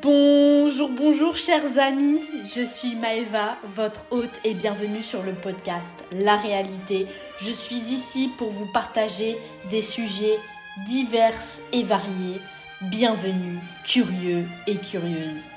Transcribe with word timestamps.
Bonjour, 0.00 0.90
bonjour 0.90 1.34
chers 1.34 1.78
amis, 1.78 2.20
je 2.44 2.64
suis 2.64 2.94
Maeva, 2.94 3.56
votre 3.68 4.06
hôte 4.10 4.40
et 4.44 4.54
bienvenue 4.54 5.02
sur 5.02 5.24
le 5.24 5.32
podcast 5.32 6.04
La 6.12 6.36
réalité. 6.36 7.06
Je 7.40 7.50
suis 7.50 7.92
ici 7.92 8.30
pour 8.38 8.50
vous 8.50 8.70
partager 8.72 9.38
des 9.70 9.82
sujets 9.82 10.38
divers 10.86 11.34
et 11.72 11.82
variés. 11.82 12.40
Bienvenue, 12.82 13.58
curieux 13.84 14.44
et 14.68 14.76
curieuses. 14.76 15.48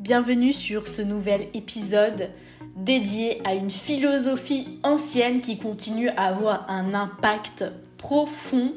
Bienvenue 0.00 0.52
sur 0.52 0.88
ce 0.88 1.02
nouvel 1.02 1.48
épisode 1.54 2.30
dédié 2.74 3.40
à 3.44 3.54
une 3.54 3.70
philosophie 3.70 4.80
ancienne 4.82 5.40
qui 5.40 5.58
continue 5.58 6.08
à 6.10 6.28
avoir 6.28 6.68
un 6.68 6.92
impact 6.92 7.64
profond 7.98 8.72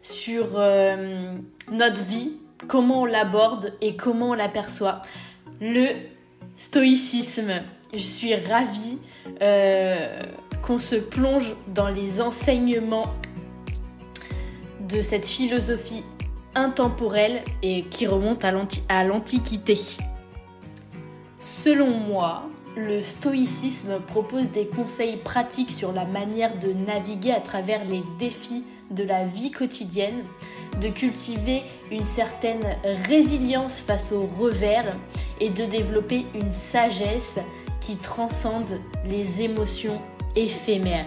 sur 0.00 0.52
euh, 0.56 1.34
notre 1.70 2.02
vie 2.02 2.38
comment 2.66 3.02
on 3.02 3.04
l'aborde 3.04 3.74
et 3.80 3.96
comment 3.96 4.30
on 4.30 4.34
l'aperçoit. 4.34 5.02
Le 5.60 5.88
stoïcisme. 6.56 7.62
Je 7.92 7.98
suis 7.98 8.34
ravie 8.34 8.98
euh, 9.40 10.22
qu'on 10.62 10.78
se 10.78 10.96
plonge 10.96 11.54
dans 11.68 11.88
les 11.88 12.20
enseignements 12.20 13.14
de 14.80 15.00
cette 15.00 15.26
philosophie 15.26 16.04
intemporelle 16.54 17.42
et 17.62 17.84
qui 17.84 18.06
remonte 18.06 18.44
à 18.88 19.04
l'Antiquité. 19.04 19.78
Selon 21.40 21.90
moi, 21.90 22.48
le 22.76 23.02
stoïcisme 23.02 24.00
propose 24.06 24.50
des 24.50 24.66
conseils 24.66 25.16
pratiques 25.16 25.72
sur 25.72 25.92
la 25.92 26.04
manière 26.04 26.58
de 26.58 26.72
naviguer 26.72 27.32
à 27.32 27.40
travers 27.40 27.84
les 27.84 28.02
défis 28.18 28.64
de 28.90 29.04
la 29.04 29.24
vie 29.24 29.50
quotidienne 29.50 30.24
de 30.80 30.88
cultiver 30.88 31.62
une 31.90 32.04
certaine 32.04 32.76
résilience 33.08 33.80
face 33.80 34.12
aux 34.12 34.26
revers 34.26 34.96
et 35.40 35.50
de 35.50 35.64
développer 35.64 36.26
une 36.34 36.52
sagesse 36.52 37.38
qui 37.80 37.96
transcende 37.96 38.80
les 39.06 39.42
émotions 39.42 40.00
éphémères. 40.36 41.06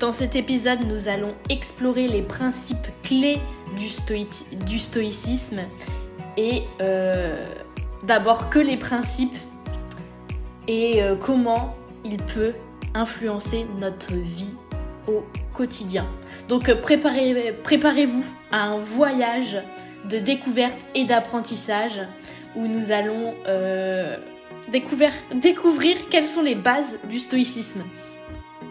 Dans 0.00 0.12
cet 0.12 0.36
épisode, 0.36 0.84
nous 0.86 1.08
allons 1.08 1.34
explorer 1.48 2.06
les 2.06 2.22
principes 2.22 2.86
clés 3.02 3.40
du, 3.76 4.78
stoïcisme 4.78 5.60
et 6.36 6.62
euh, 6.80 7.44
d'abord 8.04 8.48
que 8.48 8.60
les 8.60 8.76
principes 8.76 9.36
et 10.68 11.02
euh, 11.02 11.16
comment 11.16 11.74
il 12.04 12.16
peut 12.16 12.52
influencer 12.94 13.66
notre 13.78 14.14
vie 14.14 14.54
au 15.08 15.24
Donc 16.48 16.68
euh, 16.68 16.80
préparez, 16.80 17.54
préparez-vous 17.64 18.24
à 18.50 18.64
un 18.64 18.78
voyage 18.78 19.58
de 20.08 20.18
découverte 20.18 20.78
et 20.94 21.04
d'apprentissage 21.04 22.00
où 22.54 22.66
nous 22.66 22.92
allons 22.92 23.34
euh, 23.46 24.16
découvrir, 24.70 25.10
découvrir 25.34 25.96
quelles 26.10 26.26
sont 26.26 26.42
les 26.42 26.54
bases 26.54 26.98
du 27.08 27.18
stoïcisme. 27.18 27.82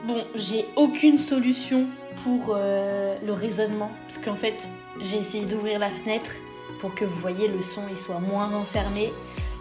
Bon, 0.07 0.23
j'ai 0.35 0.65
aucune 0.75 1.17
solution 1.17 1.87
pour 2.23 2.55
euh, 2.55 3.15
le 3.25 3.33
raisonnement 3.33 3.91
parce 4.07 4.19
qu'en 4.19 4.35
fait 4.35 4.69
j'ai 5.01 5.17
essayé 5.17 5.45
d'ouvrir 5.45 5.79
la 5.79 5.89
fenêtre 5.89 6.31
pour 6.79 6.95
que 6.95 7.05
vous 7.05 7.19
voyez 7.19 7.47
le 7.47 7.61
son 7.61 7.81
il 7.89 7.97
soit 7.97 8.19
moins 8.19 8.47
renfermé 8.47 9.11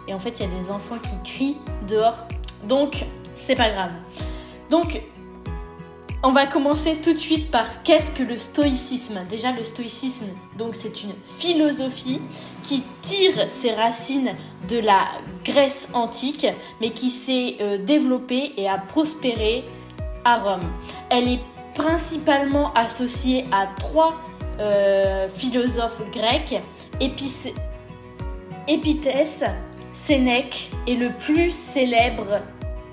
et 0.07 0.13
en 0.13 0.19
fait 0.19 0.39
il 0.39 0.49
y 0.49 0.55
a 0.55 0.59
des 0.59 0.71
enfants 0.71 0.97
qui 0.97 1.31
crient 1.31 1.57
dehors 1.87 2.25
donc 2.63 3.05
c'est 3.35 3.55
pas 3.55 3.69
grave. 3.69 3.91
Donc 4.69 5.01
on 6.23 6.31
va 6.31 6.47
commencer 6.47 6.97
tout 7.03 7.13
de 7.13 7.17
suite 7.17 7.51
par 7.51 7.83
qu'est-ce 7.83 8.11
que 8.11 8.23
le 8.23 8.37
stoïcisme 8.37 9.21
Déjà 9.29 9.51
le 9.51 9.63
stoïcisme, 9.63 10.27
donc 10.57 10.73
c'est 10.75 11.03
une 11.03 11.13
philosophie 11.37 12.21
qui 12.63 12.83
tire 13.01 13.47
ses 13.47 13.71
racines 13.71 14.31
de 14.67 14.79
la 14.79 15.05
Grèce 15.45 15.87
antique, 15.93 16.47
mais 16.81 16.89
qui 16.89 17.09
s'est 17.09 17.57
euh, 17.61 17.77
développée 17.77 18.53
et 18.57 18.67
a 18.67 18.77
prospéré 18.77 19.63
à 20.25 20.37
Rome. 20.37 20.69
Elle 21.09 21.27
est 21.27 21.39
principalement 21.75 22.73
associée 22.73 23.45
à 23.51 23.67
trois 23.77 24.15
euh, 24.59 25.29
philosophes 25.29 26.01
grecs, 26.11 26.55
Épithèse, 28.67 29.45
Sénèque 29.93 30.71
et 30.87 30.95
le 30.95 31.11
plus 31.11 31.51
célèbre 31.51 32.41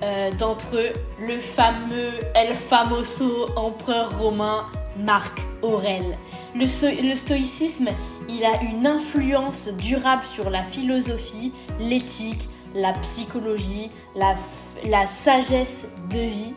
euh, 0.04 0.30
d'entre 0.32 0.76
eux, 0.76 0.92
le 1.18 1.38
fameux 1.38 2.10
El 2.34 2.54
Famoso 2.54 3.46
empereur 3.56 4.18
romain 4.18 4.66
Marc 4.98 5.40
Aurèle. 5.62 6.18
Le, 6.54 6.66
stoïcisme, 7.14 7.88
il 8.28 8.44
a 8.44 8.62
une 8.62 8.86
influence 8.86 9.68
durable 9.68 10.24
sur 10.24 10.50
la 10.50 10.62
philosophie, 10.62 11.52
l'éthique, 11.80 12.48
la 12.74 12.92
psychologie, 12.92 13.90
la, 14.14 15.06
sagesse 15.06 15.86
de 16.10 16.18
vie. 16.18 16.54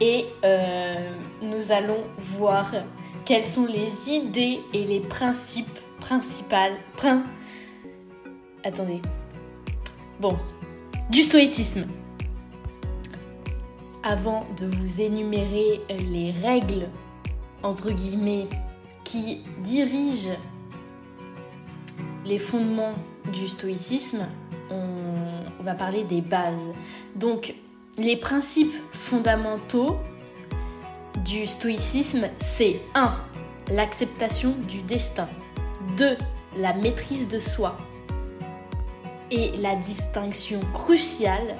Et 0.00 0.24
euh, 0.44 1.10
nous 1.42 1.72
allons 1.72 2.06
voir 2.18 2.72
quelles 3.26 3.44
sont 3.44 3.66
les 3.66 4.10
idées 4.10 4.60
et 4.72 4.84
les 4.84 5.00
principes 5.00 5.78
principales. 6.00 6.76
Attendez. 8.64 9.02
Bon. 10.18 10.34
Du 11.10 11.22
stoïcisme 11.22 11.84
avant 14.06 14.46
de 14.56 14.66
vous 14.66 15.00
énumérer 15.00 15.80
euh, 15.90 15.96
les 15.96 16.30
règles, 16.30 16.88
entre 17.64 17.90
guillemets, 17.90 18.46
qui 19.02 19.40
dirigent 19.64 20.36
les 22.24 22.38
fondements 22.38 22.94
du 23.32 23.48
stoïcisme, 23.48 24.28
on 24.70 25.62
va 25.62 25.74
parler 25.74 26.04
des 26.04 26.20
bases. 26.20 26.70
Donc, 27.16 27.54
les 27.98 28.16
principes 28.16 28.74
fondamentaux 28.92 29.96
du 31.24 31.46
stoïcisme, 31.46 32.28
c'est 32.38 32.80
1. 32.94 33.12
L'acceptation 33.72 34.54
du 34.68 34.82
destin. 34.82 35.28
2. 35.96 36.16
La 36.58 36.74
maîtrise 36.74 37.26
de 37.26 37.40
soi. 37.40 37.76
Et 39.32 39.50
la 39.56 39.74
distinction 39.74 40.60
cruciale 40.72 41.56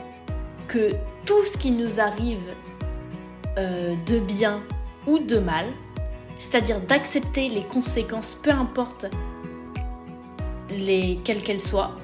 que 0.68 0.90
tout 1.24 1.44
ce 1.44 1.56
qui 1.56 1.70
nous 1.70 2.00
arrive 2.00 2.54
euh, 3.58 3.94
de 4.06 4.18
bien 4.18 4.62
ou 5.06 5.18
de 5.18 5.38
mal, 5.38 5.66
c'est-à-dire 6.38 6.80
d'accepter 6.80 7.48
les 7.48 7.62
conséquences, 7.62 8.36
peu 8.42 8.50
importe 8.50 9.06
les, 10.70 11.18
quelles 11.24 11.42
qu'elles 11.42 11.60
soient, 11.60 11.94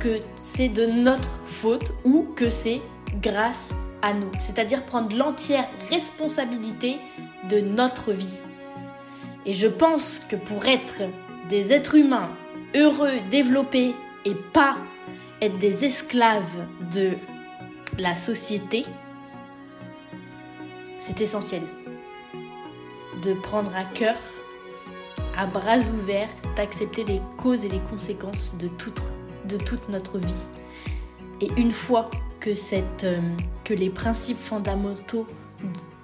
que 0.00 0.18
c'est 0.36 0.68
de 0.68 0.86
notre 0.86 1.40
faute 1.44 1.92
ou 2.04 2.26
que 2.36 2.50
c'est 2.50 2.80
grâce 3.20 3.74
à 4.02 4.12
nous, 4.12 4.30
c'est-à-dire 4.40 4.84
prendre 4.84 5.14
l'entière 5.14 5.68
responsabilité 5.90 6.96
de 7.50 7.60
notre 7.60 8.12
vie. 8.12 8.40
Et 9.44 9.52
je 9.52 9.66
pense 9.66 10.20
que 10.28 10.36
pour 10.36 10.66
être 10.66 11.02
des 11.48 11.72
êtres 11.72 11.94
humains 11.94 12.30
heureux, 12.74 13.18
développés 13.30 13.94
et 14.24 14.34
pas 14.52 14.76
être 15.40 15.58
des 15.58 15.84
esclaves 15.84 16.64
de 16.92 17.12
la 17.98 18.14
société, 18.14 18.84
c'est 20.98 21.20
essentiel 21.20 21.62
de 23.22 23.32
prendre 23.34 23.74
à 23.74 23.84
cœur, 23.84 24.16
à 25.36 25.46
bras 25.46 25.78
ouverts, 25.78 26.28
d'accepter 26.56 27.04
les 27.04 27.20
causes 27.38 27.64
et 27.64 27.68
les 27.68 27.80
conséquences 27.90 28.54
de 28.58 28.68
toute, 28.68 29.88
notre 29.88 30.18
vie. 30.18 30.46
Et 31.40 31.48
une 31.56 31.72
fois 31.72 32.10
que, 32.40 32.50
euh, 33.04 33.20
les 33.70 33.90
principes 33.90 34.38
fondamentaux 34.38 35.26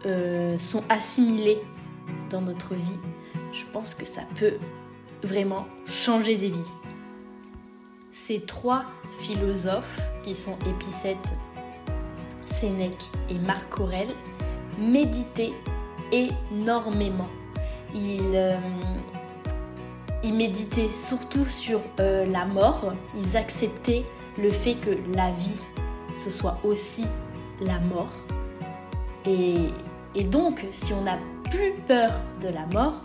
euh, 0.06 0.58
sont 0.58 0.82
assimilés 0.88 1.58
dans 2.30 2.40
notre 2.40 2.74
vie, 2.74 2.98
je 3.52 3.64
pense 3.72 3.94
que 3.94 4.06
ça 4.06 4.22
peut 4.38 4.54
vraiment 5.22 5.66
changer 5.86 6.36
des 6.36 6.48
vies. 6.48 6.72
Ces 8.10 8.40
trois 8.40 8.84
philosophes, 9.20 10.00
qui 10.22 10.34
sont 10.34 10.56
Épicète, 10.66 11.18
Et 12.64 13.38
Marc 13.44 13.80
Aurèle 13.80 14.14
méditaient 14.78 15.52
énormément. 16.12 17.28
Ils, 17.92 18.20
euh, 18.34 18.56
méditaient 20.24 20.90
surtout 20.92 21.44
sur 21.44 21.80
euh, 21.98 22.24
la 22.26 22.44
mort. 22.44 22.92
Ils 23.18 23.36
acceptaient 23.36 24.04
le 24.38 24.50
fait 24.50 24.74
que 24.74 24.90
la 25.14 25.32
vie, 25.32 25.62
ce 26.22 26.30
soit 26.30 26.58
aussi 26.62 27.04
la 27.60 27.80
mort. 27.80 28.12
Et, 29.26 29.56
et 30.14 30.22
donc, 30.22 30.64
si 30.72 30.92
on 30.92 31.02
n'a 31.02 31.18
plus 31.50 31.72
peur 31.88 32.12
de 32.40 32.48
la 32.48 32.66
mort, 32.66 33.00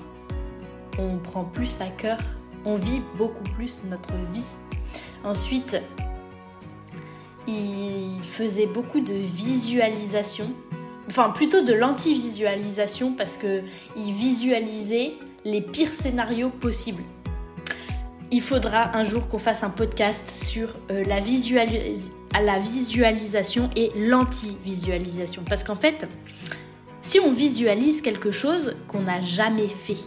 on 0.99 1.17
prend 1.17 1.43
plus 1.43 1.81
à 1.81 1.87
cœur, 1.87 2.19
on 2.63 2.75
vit 2.75 3.01
beaucoup 3.17 3.43
plus 3.55 3.81
notre 3.85 4.13
vie. 4.31 4.45
Ensuite, 5.23 5.77
il 7.47 8.19
faisait 8.23 8.67
beaucoup 8.67 8.99
de 8.99 9.13
visualisation, 9.13 10.51
enfin 11.07 11.29
plutôt 11.29 11.61
de 11.61 11.73
l'anti-visualisation 11.73 13.13
parce 13.13 13.37
que 13.37 13.61
il 13.95 14.13
visualisait 14.13 15.13
les 15.45 15.61
pires 15.61 15.93
scénarios 15.93 16.49
possibles. 16.49 17.03
il 18.31 18.41
faudra 18.41 18.95
un 18.97 19.05
jour 19.05 19.29
qu'on 19.29 19.39
fasse 19.39 19.63
un 19.63 19.69
podcast 19.69 20.29
sur 20.29 20.67
euh, 20.91 21.03
la, 21.05 21.21
la 22.41 22.59
visualisation 22.59 23.69
et 23.75 23.91
l'anti-visualisation. 23.95 25.43
Parce 25.47 25.63
qu'en 25.63 25.75
fait, 25.75 26.05
si 27.01 27.21
on 27.21 27.31
visualise 27.31 28.01
quelque 28.01 28.31
chose 28.31 28.75
qu'on 28.89 29.03
n'a 29.03 29.21
jamais 29.21 29.69
fait, 29.69 29.99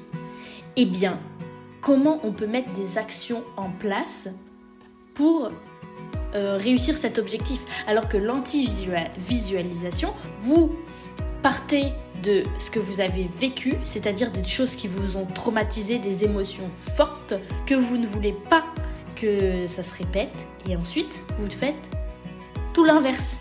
eh 0.76 0.84
bien, 0.84 1.18
comment 1.80 2.20
on 2.22 2.32
peut 2.32 2.46
mettre 2.46 2.70
des 2.72 2.98
actions 2.98 3.42
en 3.56 3.70
place 3.70 4.28
pour 5.14 5.50
euh, 6.34 6.56
réussir 6.56 6.96
cet 6.96 7.18
objectif 7.18 7.60
Alors 7.86 8.08
que 8.08 8.16
l'anti-visualisation, 8.16 10.14
vous 10.40 10.72
partez 11.42 11.92
de 12.22 12.42
ce 12.58 12.70
que 12.70 12.78
vous 12.78 13.00
avez 13.00 13.28
vécu, 13.38 13.74
c'est-à-dire 13.84 14.30
des 14.30 14.44
choses 14.44 14.76
qui 14.76 14.88
vous 14.88 15.16
ont 15.16 15.26
traumatisé, 15.26 15.98
des 15.98 16.24
émotions 16.24 16.70
fortes 16.96 17.34
que 17.66 17.74
vous 17.74 17.96
ne 17.96 18.06
voulez 18.06 18.34
pas 18.48 18.64
que 19.16 19.66
ça 19.66 19.82
se 19.82 19.94
répète, 19.94 20.30
et 20.68 20.76
ensuite 20.76 21.22
vous 21.38 21.50
faites 21.50 21.76
tout 22.72 22.84
l'inverse. 22.84 23.38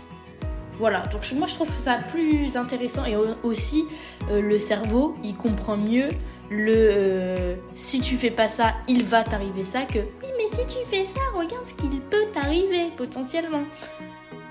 Voilà, 0.78 1.02
donc 1.12 1.30
moi 1.36 1.46
je 1.46 1.54
trouve 1.54 1.70
ça 1.78 1.98
plus 2.10 2.56
intéressant 2.56 3.04
et 3.04 3.14
aussi 3.42 3.84
euh, 4.30 4.40
le 4.40 4.58
cerveau 4.58 5.14
il 5.22 5.36
comprend 5.36 5.76
mieux 5.76 6.08
le 6.50 6.74
euh, 6.76 7.54
si 7.76 8.00
tu 8.00 8.16
fais 8.16 8.30
pas 8.30 8.48
ça, 8.48 8.74
il 8.88 9.04
va 9.04 9.22
t'arriver 9.22 9.62
ça 9.62 9.82
que 9.82 9.98
oui, 9.98 10.28
mais 10.36 10.48
si 10.48 10.66
tu 10.66 10.84
fais 10.84 11.04
ça, 11.04 11.20
regarde 11.34 11.66
ce 11.66 11.74
qu'il 11.74 12.00
peut 12.00 12.26
t'arriver 12.32 12.90
potentiellement. 12.96 13.62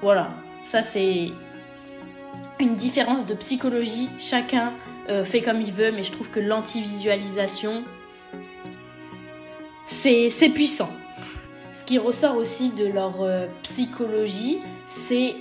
Voilà, 0.01 0.29
ça 0.63 0.81
c'est 0.81 1.31
une 2.59 2.75
différence 2.75 3.25
de 3.25 3.33
psychologie. 3.33 4.09
Chacun 4.17 4.73
euh, 5.09 5.25
fait 5.25 5.41
comme 5.41 5.59
il 5.61 5.73
veut, 5.73 5.91
mais 5.91 6.03
je 6.03 6.13
trouve 6.13 6.31
que 6.31 6.39
l'anti-visualisation, 6.39 7.83
c'est 9.85 10.49
puissant. 10.53 10.89
Ce 11.73 11.83
qui 11.83 11.97
ressort 11.97 12.37
aussi 12.37 12.71
de 12.71 12.85
leur 12.85 13.21
euh, 13.21 13.47
psychologie, 13.63 14.59
c'est 14.87 15.35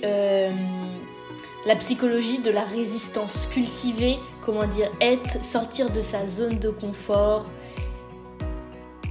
la 1.65 1.75
psychologie 1.75 2.39
de 2.39 2.51
la 2.51 2.63
résistance. 2.63 3.47
Cultiver, 3.51 4.17
comment 4.41 4.67
dire, 4.67 4.91
être, 5.01 5.43
sortir 5.43 5.89
de 5.89 6.01
sa 6.01 6.27
zone 6.27 6.59
de 6.59 6.69
confort, 6.69 7.45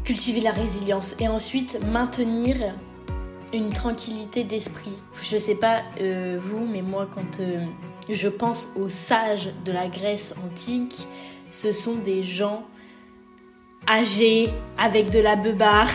cultiver 0.04 0.40
la 0.40 0.52
résilience 0.52 1.16
et 1.20 1.28
ensuite 1.28 1.78
maintenir 1.86 2.74
une 3.52 3.70
tranquillité 3.70 4.44
d'esprit. 4.44 4.98
Je 5.22 5.38
sais 5.38 5.54
pas 5.54 5.82
vous, 6.38 6.66
mais 6.66 6.82
moi 6.82 7.08
quand 7.12 7.40
je 8.08 8.28
pense 8.28 8.68
aux 8.76 8.88
sages 8.88 9.50
de 9.64 9.72
la 9.72 9.88
Grèce 9.88 10.34
antique. 10.44 11.06
Ce 11.50 11.72
sont 11.72 11.96
des 11.96 12.22
gens 12.22 12.64
âgés, 13.86 14.50
avec 14.76 15.10
de 15.10 15.18
la 15.18 15.36
beubare. 15.36 15.88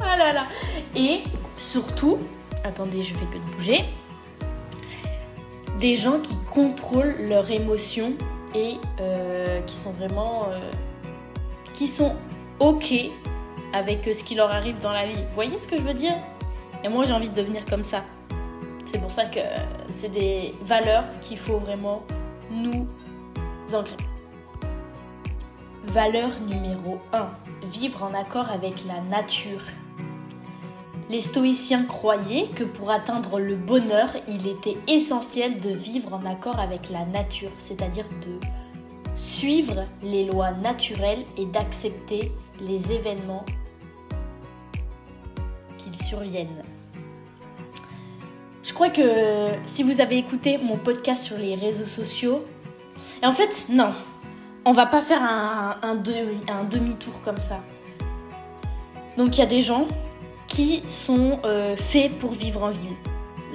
oh 0.00 0.04
là 0.18 0.32
là. 0.32 0.46
Et 0.94 1.22
surtout, 1.58 2.18
attendez, 2.64 3.02
je 3.02 3.14
fais 3.14 3.26
que 3.26 3.38
de 3.38 3.56
bouger. 3.56 3.84
Des 5.80 5.94
gens 5.96 6.20
qui 6.20 6.36
contrôlent 6.52 7.16
leurs 7.28 7.50
émotions 7.50 8.14
et 8.54 8.76
euh, 9.00 9.60
qui 9.62 9.76
sont 9.76 9.92
vraiment. 9.92 10.48
Euh, 10.50 10.70
qui 11.74 11.86
sont 11.86 12.16
OK 12.58 12.94
avec 13.74 14.08
ce 14.14 14.24
qui 14.24 14.34
leur 14.34 14.50
arrive 14.50 14.78
dans 14.80 14.92
la 14.92 15.06
vie. 15.06 15.14
Vous 15.14 15.34
voyez 15.34 15.58
ce 15.58 15.68
que 15.68 15.76
je 15.76 15.82
veux 15.82 15.94
dire? 15.94 16.14
Et 16.82 16.88
moi, 16.88 17.04
j'ai 17.04 17.12
envie 17.12 17.28
de 17.28 17.34
devenir 17.34 17.64
comme 17.66 17.84
ça. 17.84 18.02
C'est 18.86 18.98
pour 18.98 19.10
ça 19.10 19.26
que 19.26 19.40
c'est 19.94 20.10
des 20.10 20.54
valeurs 20.62 21.04
qu'il 21.20 21.36
faut 21.36 21.58
vraiment 21.58 22.02
nous 22.50 22.86
ancrer. 23.74 23.96
Valeur 25.84 26.30
numéro 26.48 26.98
1. 27.12 27.28
Vivre 27.64 28.02
en 28.02 28.14
accord 28.14 28.50
avec 28.50 28.74
la 28.86 29.00
nature. 29.02 29.60
Les 31.08 31.20
stoïciens 31.20 31.84
croyaient 31.84 32.48
que 32.48 32.64
pour 32.64 32.90
atteindre 32.90 33.38
le 33.38 33.54
bonheur, 33.54 34.10
il 34.26 34.48
était 34.48 34.76
essentiel 34.88 35.60
de 35.60 35.70
vivre 35.70 36.14
en 36.14 36.24
accord 36.24 36.58
avec 36.58 36.90
la 36.90 37.04
nature, 37.04 37.52
c'est-à-dire 37.58 38.06
de 38.26 38.40
suivre 39.14 39.84
les 40.02 40.24
lois 40.24 40.50
naturelles 40.50 41.24
et 41.36 41.46
d'accepter 41.46 42.32
les 42.60 42.92
événements 42.92 43.44
qu'ils 45.78 46.02
surviennent. 46.02 46.62
Je 48.64 48.74
crois 48.74 48.90
que 48.90 49.50
si 49.64 49.84
vous 49.84 50.00
avez 50.00 50.18
écouté 50.18 50.58
mon 50.58 50.76
podcast 50.76 51.22
sur 51.22 51.38
les 51.38 51.54
réseaux 51.54 51.86
sociaux, 51.86 52.44
et 53.22 53.26
en 53.26 53.32
fait, 53.32 53.66
non, 53.70 53.92
on 54.64 54.72
va 54.72 54.86
pas 54.86 55.02
faire 55.02 55.22
un, 55.22 55.76
un, 55.82 56.64
demi-tour 56.64 57.14
comme 57.24 57.40
ça. 57.40 57.60
Donc 59.16 59.36
il 59.36 59.40
y 59.40 59.42
a 59.42 59.46
des 59.46 59.62
gens 59.62 59.86
qui 60.48 60.82
sont 60.88 61.38
euh, 61.44 61.76
faits 61.76 62.18
pour 62.18 62.32
vivre 62.32 62.62
en 62.62 62.70
ville. 62.70 62.96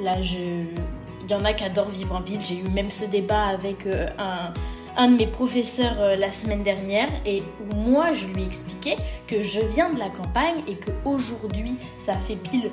Là, 0.01 0.15
il 0.19 1.29
y 1.29 1.33
en 1.33 1.45
a 1.45 1.53
qui 1.53 1.63
adorent 1.63 1.89
vivre 1.89 2.15
en 2.15 2.21
ville. 2.21 2.39
J'ai 2.43 2.57
eu 2.57 2.69
même 2.69 2.89
ce 2.89 3.05
débat 3.05 3.43
avec 3.43 3.85
euh, 3.85 4.07
un, 4.17 4.53
un, 4.97 5.11
de 5.11 5.17
mes 5.17 5.27
professeurs 5.27 5.99
euh, 5.99 6.15
la 6.15 6.31
semaine 6.31 6.63
dernière 6.63 7.09
et 7.25 7.43
moi, 7.75 8.13
je 8.13 8.25
lui 8.27 8.43
ai 8.43 8.45
expliqué 8.45 8.95
que 9.27 9.41
je 9.41 9.59
viens 9.59 9.91
de 9.91 9.99
la 9.99 10.09
campagne 10.09 10.61
et 10.67 10.75
qu'aujourd'hui, 10.75 11.77
ça 11.97 12.13
fait 12.13 12.35
pile 12.35 12.71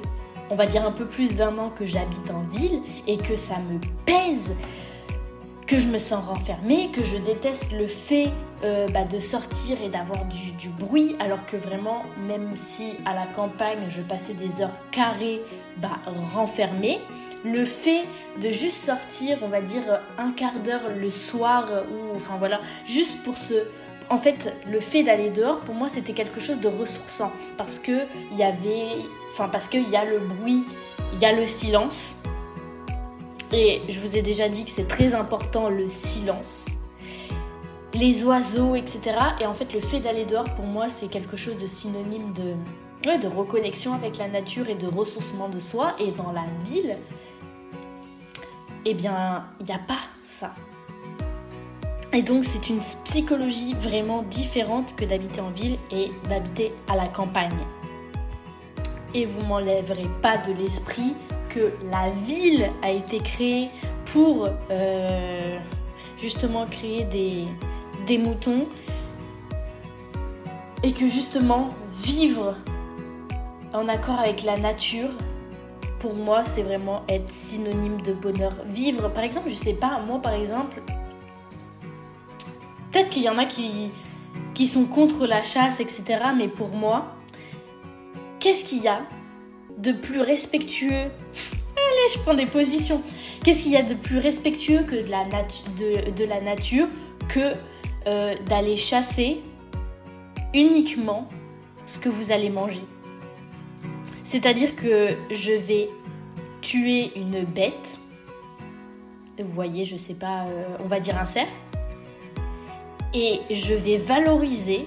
on 0.51 0.55
va 0.55 0.67
dire 0.67 0.85
un 0.87 0.93
peu 0.93 1.05
plus 1.05 1.35
d'un 1.35 1.57
an 1.59 1.71
que 1.71 1.87
j'habite 1.87 2.31
en 2.31 2.41
ville 2.41 2.81
et 3.07 3.17
que 3.17 3.37
ça 3.37 3.57
me 3.59 3.79
pèse, 4.07 4.55
que 5.69 5.79
je 5.79 5.89
me 5.89 5.99
sens 5.99 6.25
renfermée, 6.25 6.91
que 6.91 7.05
je 7.05 7.17
déteste 7.19 7.71
le 7.73 7.87
fait 7.87 8.29
euh, 8.65 8.89
bah, 8.89 9.05
de 9.05 9.21
sortir 9.21 9.77
et 9.83 9.89
d'avoir 9.89 10.25
du, 10.25 10.69
bruit, 10.71 11.15
alors 11.21 11.47
que 11.47 11.57
vraiment, 11.57 12.05
même 12.27 12.57
si 12.57 12.95
à 13.05 13.15
la 13.15 13.27
campagne 13.27 13.87
je 13.89 14.01
passais 14.01 14.35
des 14.35 14.61
heures 14.61 14.81
carrées 14.91 15.41
bah, 15.77 16.01
renfermée, 16.35 17.01
le 17.45 17.65
fait 17.65 18.07
de 18.41 18.51
juste 18.51 18.85
sortir, 18.85 19.39
on 19.43 19.49
va 19.49 19.61
dire 19.61 19.83
un 20.17 20.33
quart 20.33 20.59
d'heure 20.65 20.91
le 20.97 21.11
soir, 21.11 21.71
ou 21.93 22.17
enfin 22.17 22.37
voilà, 22.39 22.61
juste 22.85 23.23
pour 23.23 23.37
se 23.37 23.55
en 24.11 24.17
fait, 24.17 24.57
le 24.67 24.81
fait 24.81 25.03
d'aller 25.03 25.29
dehors, 25.29 25.61
pour 25.61 25.75
moi, 25.75 25.87
c'était 25.87 26.15
quelque 26.15 26.41
chose 26.41 26.61
de 26.61 26.69
ressourçant. 26.69 27.31
Parce 27.59 27.79
que 27.79 28.07
il 28.33 28.39
y 28.39 28.43
avait 28.43 29.05
Enfin, 29.33 29.49
parce 29.49 29.69
qu'il 29.69 29.89
y 29.89 29.97
a 29.97 30.05
le 30.05 30.19
bruit, 30.19 30.65
il 31.13 31.21
y 31.21 31.25
a 31.25 31.33
le 31.33 31.47
silence. 31.47 32.17
Et 33.53 33.81
je 33.89 34.01
vous 34.01 34.17
ai 34.17 34.23
déjà 34.23 34.49
dit 34.49 34.65
que 34.65 34.71
c'est 34.71 34.89
très 34.89 35.15
important 35.15 35.71
le 35.71 35.89
silence. 35.89 36.67
Les 37.95 38.25
oiseaux, 38.25 38.75
etc. 38.75 39.01
Et 39.41 39.47
en 39.47 39.55
fait, 39.55 39.73
le 39.73 39.81
fait 39.81 40.01
d'aller 40.01 40.25
dehors, 40.25 40.45
pour 40.45 40.67
moi, 40.67 40.89
c'est 40.89 41.09
quelque 41.09 41.37
chose 41.37 41.57
de 41.57 41.67
synonyme 41.67 42.33
de, 42.33 42.55
reconnexion 43.27 43.95
avec 43.95 44.19
la 44.19 44.29
nature 44.29 44.69
et 44.69 44.75
de 44.75 44.87
ressourcement 44.87 45.49
de 45.49 45.59
soi. 45.59 45.97
Et 45.99 46.11
dans 46.11 46.33
la 46.33 46.45
ville, 46.65 46.99
eh 48.85 48.95
bien, 48.95 49.47
il 49.61 49.67
n'y 49.67 49.73
a 49.73 49.79
pas 49.79 50.01
ça. 50.25 50.55
Et 52.13 52.23
donc, 52.23 52.45
c'est 52.45 52.69
une 52.69 52.81
psychologie 53.05 53.75
vraiment 53.81 54.23
différente 54.23 54.95
que 54.97 55.05
d'habiter 55.05 55.41
en 55.41 55.51
ville 55.51 55.79
et 55.91 56.11
d'habiter 56.29 56.73
à 56.89 56.97
la 56.97 57.07
campagne 57.07 57.67
et 59.15 59.25
vous 59.25 59.45
m'enlèverez 59.47 60.07
pas 60.23 60.39
de 60.39 60.53
l'esprit 60.53 61.15
que 61.49 61.73
la 61.93 62.11
ville 62.27 62.71
a 62.83 62.91
été 62.91 63.19
créée 63.19 63.71
pour 64.07 64.49
euh, 64.71 65.59
justement 66.21 66.67
créer 66.67 67.05
des, 67.05 68.19
moutons 68.19 68.67
et 70.83 70.93
que 70.93 71.09
justement 71.09 71.71
vivre 72.03 72.57
en 73.75 73.87
accord 73.89 74.19
avec 74.19 74.45
la 74.45 74.57
nature 74.57 75.11
pour 75.99 76.15
moi 76.15 76.45
c'est 76.47 76.63
vraiment 76.63 77.03
être 77.09 77.29
synonyme 77.29 78.01
de 78.01 78.15
bonheur. 78.15 78.53
Vivre 78.67 79.09
par 79.11 79.25
exemple 79.25 79.51
je 79.51 79.55
sais 79.55 79.75
pas 79.75 80.01
moi 80.07 80.23
par 80.23 80.33
exemple 80.33 80.81
peut-être 82.91 83.11
qu'il 83.11 83.25
y 83.25 83.29
en 83.29 83.37
a 83.37 83.45
qui 83.45 83.93
sont 84.67 84.87
contre 84.87 85.27
la 85.27 85.43
chasse 85.43 85.81
etc 85.81 86.21
mais 86.35 86.49
pour 86.49 86.71
moi 86.71 87.15
qu'est-ce 88.41 88.65
qu'il 88.65 88.83
y 88.83 88.89
a 88.89 89.03
de 89.79 89.93
plus 89.93 90.21
respectueux 90.21 91.11
Allez, 91.91 92.13
je 92.13 92.19
prends 92.19 92.35
des 92.35 92.47
positions. 92.47 93.01
Qu'est-ce 93.45 93.63
qu'il 93.63 93.73
y 93.73 93.77
a 93.77 93.83
de 93.83 93.95
plus 93.95 94.19
respectueux 94.19 94.83
que 94.83 94.97
de 94.97 95.11
la, 95.11 95.25
de, 95.25 96.25
la 96.25 96.41
nature 96.41 96.89
que 97.29 97.55
euh, 98.07 98.35
d'aller 98.47 98.77
chasser 98.77 99.41
uniquement 100.53 101.29
ce 101.87 101.99
que 101.99 102.09
vous 102.09 102.33
allez 102.33 102.51
manger? 102.51 102.83
C'est-à-dire 104.25 104.77
que 104.77 105.15
je 105.31 105.53
vais 105.53 105.89
tuer 106.61 107.13
une 107.17 107.45
bête. 107.45 107.97
Vous 109.39 109.53
voyez, 109.53 109.85
je 109.85 109.97
sais 109.97 110.15
pas, 110.15 110.47
euh, 110.47 110.65
on 110.81 110.89
va 110.89 111.01
dire 111.01 111.17
un 111.17 111.25
cerf. 111.25 111.49
Et 113.15 113.41
je 113.51 113.73
vais 113.73 113.97
valoriser 113.97 114.87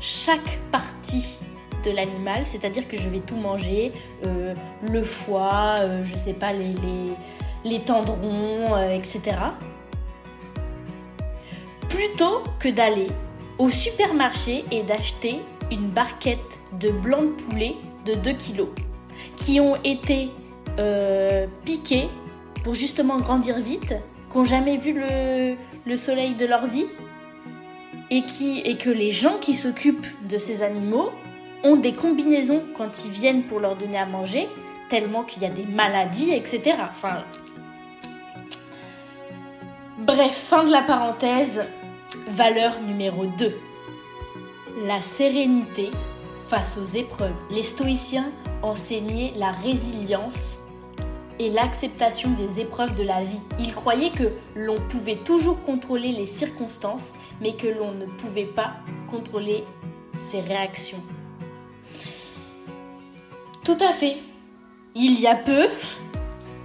chaque 0.00 0.58
partie 0.72 0.97
de 1.82 1.90
l'animal, 1.90 2.44
c'est-à-dire 2.44 2.88
que 2.88 2.96
je 2.96 3.08
vais 3.08 3.20
tout 3.20 3.36
manger, 3.36 3.92
euh, 4.24 4.54
le 4.90 5.02
foie, 5.04 5.76
euh, 5.80 6.04
je 6.04 6.16
sais 6.16 6.32
pas, 6.32 6.52
les, 6.52 7.80
tendrons, 7.80 8.74
euh, 8.74 8.96
etc. 8.96 9.36
Plutôt 11.88 12.42
que 12.58 12.68
d'aller 12.68 13.08
au 13.58 13.70
supermarché 13.70 14.64
et 14.70 14.82
d'acheter 14.82 15.40
une 15.70 15.88
barquette 15.88 16.38
de 16.80 16.90
blanc 16.90 17.22
de 17.22 17.30
poulet 17.30 17.74
de 18.04 18.14
2 18.14 18.32
kilos 18.32 18.68
qui 19.36 19.60
ont 19.60 19.76
été 19.82 20.30
piqués 21.64 22.08
pour 22.62 22.74
justement 22.74 23.18
grandir 23.18 23.58
vite, 23.58 23.94
qui 24.30 24.38
n'ont 24.38 24.44
jamais 24.44 24.76
vu 24.76 24.92
le, 24.92 25.56
le, 25.84 25.96
soleil 25.96 26.34
de 26.36 26.46
leur 26.46 26.68
vie 26.68 26.86
et 28.10 28.22
que 28.22 28.90
les 28.90 29.10
gens 29.10 29.38
qui 29.40 29.54
s'occupent 29.54 30.06
de 30.28 30.38
ces 30.38 30.62
animaux 30.62 31.10
ont 31.64 31.76
des 31.76 31.94
combinaisons 31.94 32.62
quand 32.76 33.04
ils 33.04 33.10
viennent 33.10 33.44
pour 33.44 33.60
leur 33.60 33.76
donner 33.76 33.98
à 33.98 34.06
manger, 34.06 34.48
tellement 34.88 35.22
qu'il 35.22 35.42
y 35.42 35.46
a 35.46 35.50
des 35.50 35.64
maladies, 35.64 36.32
etc. 36.32 36.76
Bref, 39.98 40.32
fin 40.32 40.64
de 40.64 40.70
la 40.70 40.82
parenthèse. 40.82 41.66
Valeur 42.28 42.80
numéro 42.80 43.26
2. 43.26 43.54
La 44.86 45.02
sérénité 45.02 45.90
face 46.48 46.78
aux 46.78 46.96
épreuves. 46.96 47.34
Les 47.50 47.62
stoïciens 47.62 48.32
enseignaient 48.62 49.32
la 49.36 49.50
résilience 49.50 50.58
et 51.38 51.50
l'acceptation 51.50 52.30
des 52.30 52.60
épreuves 52.60 52.94
de 52.94 53.02
la 53.02 53.22
vie. 53.22 53.40
Ils 53.58 53.74
croyaient 53.74 54.10
que 54.10 54.30
l'on 54.56 54.76
pouvait 54.88 55.16
toujours 55.16 55.62
contrôler 55.62 56.12
les 56.12 56.26
circonstances, 56.26 57.14
mais 57.40 57.52
que 57.52 57.68
l'on 57.68 57.92
ne 57.92 58.06
pouvait 58.06 58.44
pas 58.44 58.74
contrôler 59.10 59.64
ses 60.30 60.40
réactions. 60.40 61.02
Tout 63.68 63.84
à 63.84 63.92
fait. 63.92 64.16
Il 64.94 65.20
y 65.20 65.26
a 65.26 65.34
peu, 65.34 65.66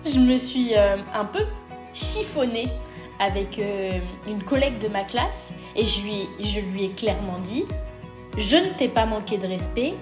je 0.06 0.18
me 0.20 0.38
suis 0.38 0.74
euh, 0.74 0.96
un 1.14 1.26
peu 1.26 1.42
chiffonnée 1.94 2.70
avec 3.20 3.60
euh, 3.60 4.00
une 4.26 4.42
collègue 4.42 4.80
de 4.80 4.88
ma 4.88 5.04
classe 5.04 5.52
et 5.76 5.84
je 5.84 6.02
lui, 6.02 6.86
ai 6.86 6.92
clairement 6.92 7.40
dit 7.44 7.66
Je 8.38 8.56
ne 8.56 8.70
t'ai 8.78 8.88
pas 8.88 9.06
manqué 9.06 9.38
de 9.38 9.46
respect 9.46 9.96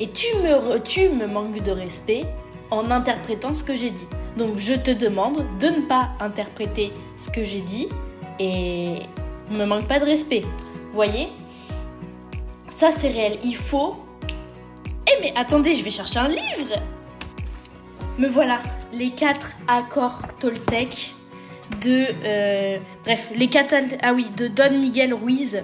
et 0.00 0.08
tu 0.08 0.26
me, 0.38 0.80
tu 0.80 1.10
me 1.10 1.28
manques 1.28 1.62
de 1.62 1.70
respect 1.70 2.24
en 2.72 2.90
interprétant 2.90 3.54
ce 3.54 3.62
que 3.62 3.76
j'ai 3.76 3.90
dit. 3.90 4.08
Donc 4.36 4.58
je 4.58 4.74
te 4.74 4.90
demande 4.90 5.46
de 5.60 5.68
ne 5.68 5.82
pas 5.82 6.10
interpréter 6.18 6.90
ce 7.16 7.30
que 7.30 7.44
j'ai 7.44 7.60
dit 7.60 7.88
et 8.40 8.94
ne 9.50 9.56
me 9.56 9.66
manque 9.66 9.86
pas 9.86 10.00
de 10.00 10.04
respect. 10.04 10.42
Voyez? 10.92 11.28
Ça 12.70 12.90
c'est 12.90 13.10
réel. 13.10 13.38
Il 13.44 13.54
faut. 13.54 13.94
Eh 15.10 15.20
mais 15.20 15.32
attendez, 15.36 15.74
je 15.74 15.82
vais 15.82 15.90
chercher 15.90 16.18
un 16.18 16.28
livre 16.28 16.74
Me 18.18 18.28
voilà, 18.28 18.60
les 18.92 19.10
quatre 19.10 19.52
accords 19.66 20.22
Toltec 20.38 21.14
de. 21.80 22.06
Euh, 22.24 22.78
bref, 23.04 23.30
les 23.34 23.48
quatre. 23.48 23.74
Ah 24.02 24.12
oui, 24.12 24.28
de 24.36 24.48
Don 24.48 24.78
Miguel 24.78 25.14
Ruiz. 25.14 25.62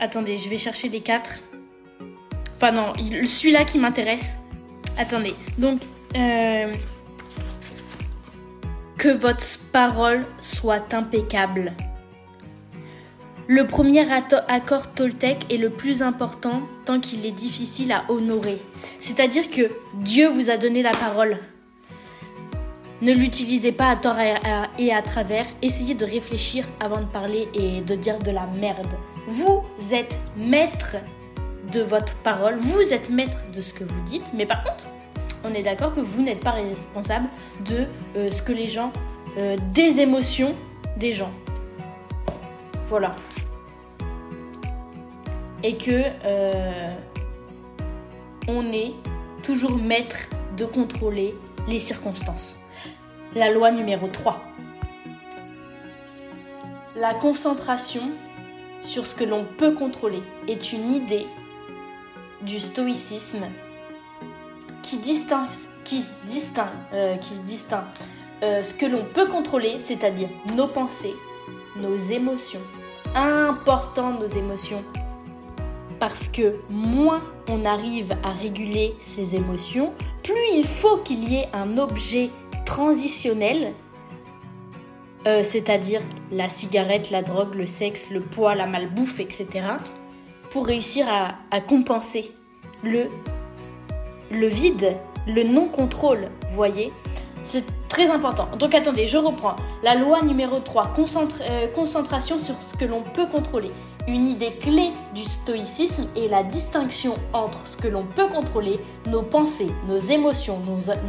Attendez, 0.00 0.36
je 0.36 0.48
vais 0.48 0.58
chercher 0.58 0.88
les 0.88 1.00
quatre. 1.00 1.40
Enfin, 2.56 2.72
non, 2.72 2.92
celui-là 2.94 3.64
qui 3.64 3.78
m'intéresse. 3.78 4.38
Attendez, 4.98 5.34
donc. 5.58 5.82
Euh, 6.16 6.72
que 8.98 9.08
votre 9.08 9.58
parole 9.72 10.24
soit 10.40 10.94
impeccable. 10.94 11.72
Le 13.48 13.64
premier 13.64 14.04
accord 14.10 14.88
Toltec 14.88 15.52
est 15.52 15.56
le 15.56 15.70
plus 15.70 16.02
important 16.02 16.62
tant 16.84 16.98
qu'il 16.98 17.24
est 17.24 17.30
difficile 17.32 17.92
à 17.92 18.04
honorer. 18.08 18.60
C'est-à-dire 18.98 19.48
que 19.48 19.70
Dieu 19.94 20.26
vous 20.26 20.50
a 20.50 20.56
donné 20.56 20.82
la 20.82 20.90
parole. 20.90 21.38
Ne 23.02 23.12
l'utilisez 23.12 23.70
pas 23.70 23.90
à 23.90 23.96
tort 23.96 24.16
et 24.18 24.92
à 24.92 25.02
travers. 25.02 25.46
Essayez 25.62 25.94
de 25.94 26.04
réfléchir 26.04 26.64
avant 26.80 27.00
de 27.00 27.06
parler 27.06 27.46
et 27.54 27.82
de 27.82 27.94
dire 27.94 28.18
de 28.18 28.32
la 28.32 28.48
merde. 28.60 28.88
Vous 29.28 29.62
êtes 29.92 30.18
maître 30.36 30.96
de 31.72 31.82
votre 31.82 32.16
parole, 32.16 32.56
vous 32.56 32.92
êtes 32.92 33.10
maître 33.10 33.44
de 33.54 33.62
ce 33.62 33.72
que 33.72 33.84
vous 33.84 34.00
dites, 34.06 34.26
mais 34.34 34.46
par 34.46 34.62
contre, 34.62 34.86
on 35.44 35.54
est 35.54 35.62
d'accord 35.62 35.94
que 35.94 36.00
vous 36.00 36.22
n'êtes 36.22 36.40
pas 36.40 36.52
responsable 36.52 37.28
de 37.64 37.86
euh, 38.16 38.30
ce 38.30 38.42
que 38.42 38.52
les 38.52 38.68
gens, 38.68 38.92
euh, 39.36 39.56
des 39.72 40.00
émotions 40.00 40.54
des 40.96 41.12
gens. 41.12 41.32
Voilà. 42.88 43.14
Et 45.66 45.76
que 45.76 45.90
euh, 46.24 46.90
on 48.46 48.70
est 48.70 48.92
toujours 49.42 49.76
maître 49.76 50.28
de 50.56 50.64
contrôler 50.64 51.34
les 51.66 51.80
circonstances. 51.80 52.56
La 53.34 53.50
loi 53.50 53.72
numéro 53.72 54.06
3. 54.06 54.40
La 56.94 57.14
concentration 57.14 58.12
sur 58.80 59.08
ce 59.08 59.16
que 59.16 59.24
l'on 59.24 59.44
peut 59.58 59.72
contrôler 59.72 60.22
est 60.46 60.72
une 60.72 60.94
idée 60.94 61.26
du 62.42 62.60
stoïcisme 62.60 63.46
qui 64.84 64.98
distingue, 64.98 65.48
qui 65.82 66.04
distingue, 66.26 66.68
euh, 66.92 67.16
qui 67.16 67.40
distingue 67.40 67.82
euh, 68.44 68.62
ce 68.62 68.72
que 68.72 68.86
l'on 68.86 69.04
peut 69.04 69.26
contrôler, 69.26 69.78
c'est-à-dire 69.84 70.28
nos 70.54 70.68
pensées, 70.68 71.16
nos 71.74 71.96
émotions. 71.96 72.62
Important 73.16 74.12
nos 74.12 74.28
émotions 74.28 74.84
parce 75.98 76.28
que 76.28 76.54
moins 76.70 77.22
on 77.48 77.64
arrive 77.64 78.16
à 78.22 78.32
réguler 78.32 78.94
ses 79.00 79.34
émotions, 79.34 79.92
plus 80.22 80.34
il 80.54 80.66
faut 80.66 80.98
qu'il 80.98 81.28
y 81.28 81.36
ait 81.36 81.48
un 81.52 81.78
objet 81.78 82.30
transitionnel, 82.64 83.72
euh, 85.26 85.42
c'est-à-dire 85.42 86.00
la 86.30 86.48
cigarette, 86.48 87.10
la 87.10 87.22
drogue, 87.22 87.54
le 87.54 87.66
sexe, 87.66 88.10
le 88.10 88.20
poids, 88.20 88.54
la 88.54 88.66
malbouffe, 88.66 89.20
etc., 89.20 89.48
pour 90.50 90.66
réussir 90.66 91.06
à, 91.08 91.60
compenser 91.60 92.32
le, 92.82 93.08
vide, 94.30 94.96
le 95.26 95.42
non-contrôle, 95.42 96.28
voyez 96.52 96.92
c'est 97.42 97.64
très 97.88 98.10
important. 98.10 98.48
Donc 98.58 98.74
attendez, 98.74 99.06
je 99.06 99.16
reprends. 99.18 99.54
La 99.82 99.94
loi 99.94 100.22
numéro 100.22 100.58
3, 100.58 100.94
euh, 100.98 101.66
concentration 101.68 102.38
sur 102.38 102.54
ce 102.60 102.76
que 102.76 102.84
l'on 102.84 103.02
peut 103.02 103.26
contrôler. 103.26 103.70
Une 104.08 104.28
idée 104.28 104.52
clé 104.52 104.92
du 105.16 105.24
stoïcisme 105.24 106.06
est 106.14 106.28
la 106.28 106.44
distinction 106.44 107.14
entre 107.32 107.66
ce 107.66 107.76
que 107.76 107.88
l'on 107.88 108.04
peut 108.04 108.28
contrôler, 108.28 108.78
nos 109.08 109.22
pensées, 109.22 109.66
nos 109.88 109.98
émotions, 109.98 110.60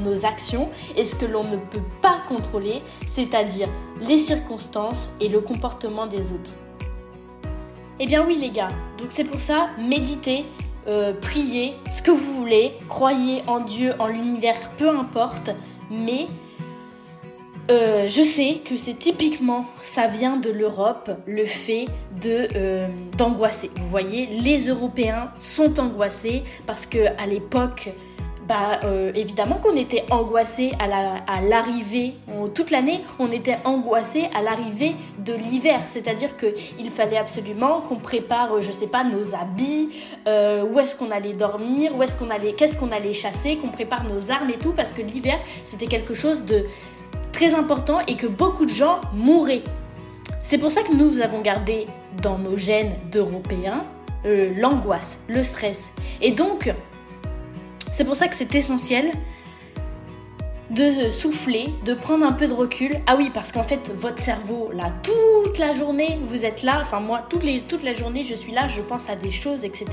nos, 0.03 0.25
actions, 0.25 0.69
et 0.95 1.05
ce 1.05 1.13
que 1.13 1.27
l'on 1.27 1.43
ne 1.43 1.57
peut 1.57 1.83
pas 2.01 2.21
contrôler, 2.27 2.81
c'est-à-dire 3.07 3.67
les 4.01 4.17
circonstances 4.17 5.11
et 5.21 5.29
le 5.29 5.41
comportement 5.41 6.07
des 6.07 6.31
autres. 6.31 6.51
Eh 7.99 8.07
bien 8.07 8.25
oui 8.25 8.39
les 8.39 8.49
gars, 8.49 8.69
donc 8.97 9.09
c'est 9.11 9.25
pour 9.25 9.39
ça, 9.39 9.69
méditez, 9.77 10.45
euh, 10.87 11.13
priez, 11.21 11.75
ce 11.91 12.01
que 12.01 12.11
vous 12.11 12.33
voulez, 12.33 12.73
croyez 12.89 13.43
en 13.45 13.59
Dieu, 13.59 13.93
en 13.99 14.07
l'univers, 14.07 14.71
peu 14.77 14.89
importe, 14.89 15.51
mais 15.91 16.27
euh, 17.69 18.07
je 18.07 18.23
sais 18.23 18.61
que 18.63 18.77
c'est 18.77 18.93
typiquement, 18.93 19.65
ça 19.81 20.07
vient 20.07 20.37
de 20.37 20.49
l'Europe, 20.49 21.11
le 21.25 21.45
fait 21.45 21.85
euh, 22.25 22.87
d'angoisser. 23.17 23.69
Vous 23.75 23.87
voyez, 23.87 24.27
les 24.27 24.69
Européens 24.69 25.31
sont 25.37 25.77
angoissés 25.79 26.43
parce 26.65 26.85
que 26.85 27.07
à 27.21 27.25
l'époque, 27.25 27.89
bah 28.47 28.79
euh, 28.85 29.11
évidemment 29.13 29.55
qu'on 29.55 29.75
était 29.75 30.05
angoissés 30.11 30.71
à 30.79 31.41
l'arrivée, 31.41 32.13
toute 32.55 32.71
l'année, 32.71 33.01
on 33.19 33.29
était 33.29 33.57
angoissés 33.65 34.29
à 34.33 34.41
l'arrivée 34.41 34.95
de 35.19 35.33
l'hiver. 35.33 35.81
C'est-à-dire 35.89 36.37
qu'il 36.37 36.89
fallait 36.89 37.17
absolument 37.17 37.81
qu'on 37.81 37.97
prépare, 37.97 38.61
je 38.61 38.71
sais 38.71 38.87
pas, 38.87 39.03
nos 39.03 39.35
habits, 39.35 39.89
où 40.25 40.79
est-ce 40.79 40.95
qu'on 40.95 41.11
allait 41.11 41.33
dormir, 41.33 41.91
où 41.97 42.03
est-ce 42.03 42.15
qu'on 42.15 42.29
allait, 42.29 42.53
qu'est-ce 42.53 42.77
qu'on 42.77 42.93
allait 42.93 43.11
chasser, 43.11 43.57
qu'on 43.57 43.67
prépare 43.67 44.05
nos 44.05 44.31
armes 44.31 44.49
et 44.49 44.57
tout, 44.57 44.71
parce 44.71 44.93
que 44.93 45.01
l'hiver 45.01 45.37
c'était 45.65 45.87
quelque 45.87 46.13
chose 46.13 46.45
de 46.45 46.63
très 47.37 47.53
important 47.53 47.99
et 48.07 48.15
que 48.15 48.25
beaucoup 48.25 48.65
de 48.65 48.71
gens 48.71 48.99
mourraient. 49.13 49.63
C'est 50.41 50.57
pour 50.57 50.71
ça 50.71 50.81
que 50.81 50.91
nous 50.91 51.19
avons 51.19 51.41
gardé 51.41 51.85
dans 52.23 52.39
nos 52.39 52.57
gènes 52.57 52.95
d'Européens 53.11 53.85
euh, 54.25 54.51
l'angoisse, 54.57 55.19
le 55.27 55.43
stress. 55.43 55.77
Et 56.19 56.31
donc, 56.31 56.73
c'est 57.91 58.05
pour 58.05 58.15
ça 58.15 58.27
que 58.27 58.35
c'est 58.35 58.55
essentiel 58.55 59.11
de 60.71 61.11
souffler, 61.11 61.65
de 61.85 61.93
prendre 61.93 62.25
un 62.25 62.31
peu 62.31 62.47
de 62.47 62.53
recul. 62.53 62.95
Ah 63.05 63.15
oui, 63.15 63.29
parce 63.31 63.51
qu'en 63.51 63.61
fait, 63.61 63.91
votre 63.95 64.19
cerveau, 64.19 64.71
là, 64.73 64.91
toute 65.03 65.59
la 65.59 65.73
journée, 65.73 66.17
vous 66.25 66.43
êtes 66.43 66.63
là, 66.63 66.79
enfin 66.81 67.01
moi, 67.01 67.21
toute, 67.29 67.43
toute 67.67 67.83
la 67.83 67.93
journée, 67.93 68.23
je 68.23 68.33
suis 68.33 68.51
là, 68.51 68.67
je 68.67 68.81
pense 68.81 69.11
à 69.11 69.15
des 69.15 69.31
choses, 69.31 69.63
etc. 69.63 69.85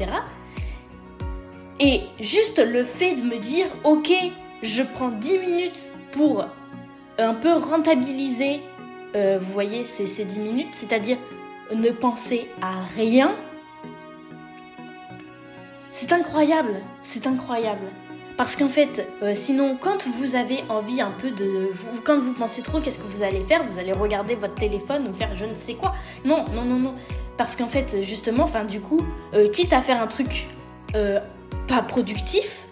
Et 1.78 2.00
juste 2.20 2.58
le 2.58 2.84
fait 2.84 3.16
de 3.16 3.22
me 3.22 3.36
dire, 3.36 3.66
ok, 3.84 4.10
je 4.62 4.82
prends 4.82 5.10
10 5.10 5.38
minutes 5.40 5.88
pour 6.12 6.46
un 7.18 7.34
peu 7.34 7.52
rentabiliser, 7.52 8.60
euh, 9.14 9.38
vous 9.40 9.52
voyez, 9.52 9.84
ces, 9.84 10.06
ces 10.06 10.24
10 10.24 10.40
minutes, 10.40 10.68
c'est-à-dire 10.72 11.18
ne 11.74 11.90
penser 11.90 12.48
à 12.60 12.82
rien. 12.96 13.34
C'est 15.92 16.12
incroyable, 16.12 16.80
c'est 17.02 17.26
incroyable. 17.26 17.86
Parce 18.36 18.56
qu'en 18.56 18.68
fait, 18.68 19.08
euh, 19.22 19.32
sinon, 19.36 19.78
quand 19.80 20.08
vous 20.08 20.34
avez 20.34 20.64
envie 20.68 21.00
un 21.00 21.12
peu 21.12 21.30
de... 21.30 21.70
quand 22.04 22.18
vous 22.18 22.32
pensez 22.32 22.62
trop, 22.62 22.80
qu'est-ce 22.80 22.98
que 22.98 23.06
vous 23.06 23.22
allez 23.22 23.44
faire? 23.44 23.62
Vous 23.62 23.78
allez 23.78 23.92
regarder 23.92 24.34
votre 24.34 24.56
téléphone 24.56 25.06
ou 25.08 25.14
faire 25.14 25.32
je 25.34 25.44
ne 25.44 25.54
sais 25.54 25.74
quoi. 25.74 25.94
Non, 26.24 26.44
non, 26.52 26.64
non, 26.64 26.78
non. 26.78 26.94
Parce 27.36 27.54
qu'en 27.54 27.68
fait, 27.68 28.02
justement, 28.02 28.44
enfin, 28.44 28.64
du 28.64 28.80
coup, 28.80 29.00
euh, 29.34 29.48
quitte 29.48 29.72
à 29.72 29.82
faire 29.82 30.02
un 30.02 30.08
truc 30.08 30.46
pas 31.66 31.82
productif, 31.82 32.66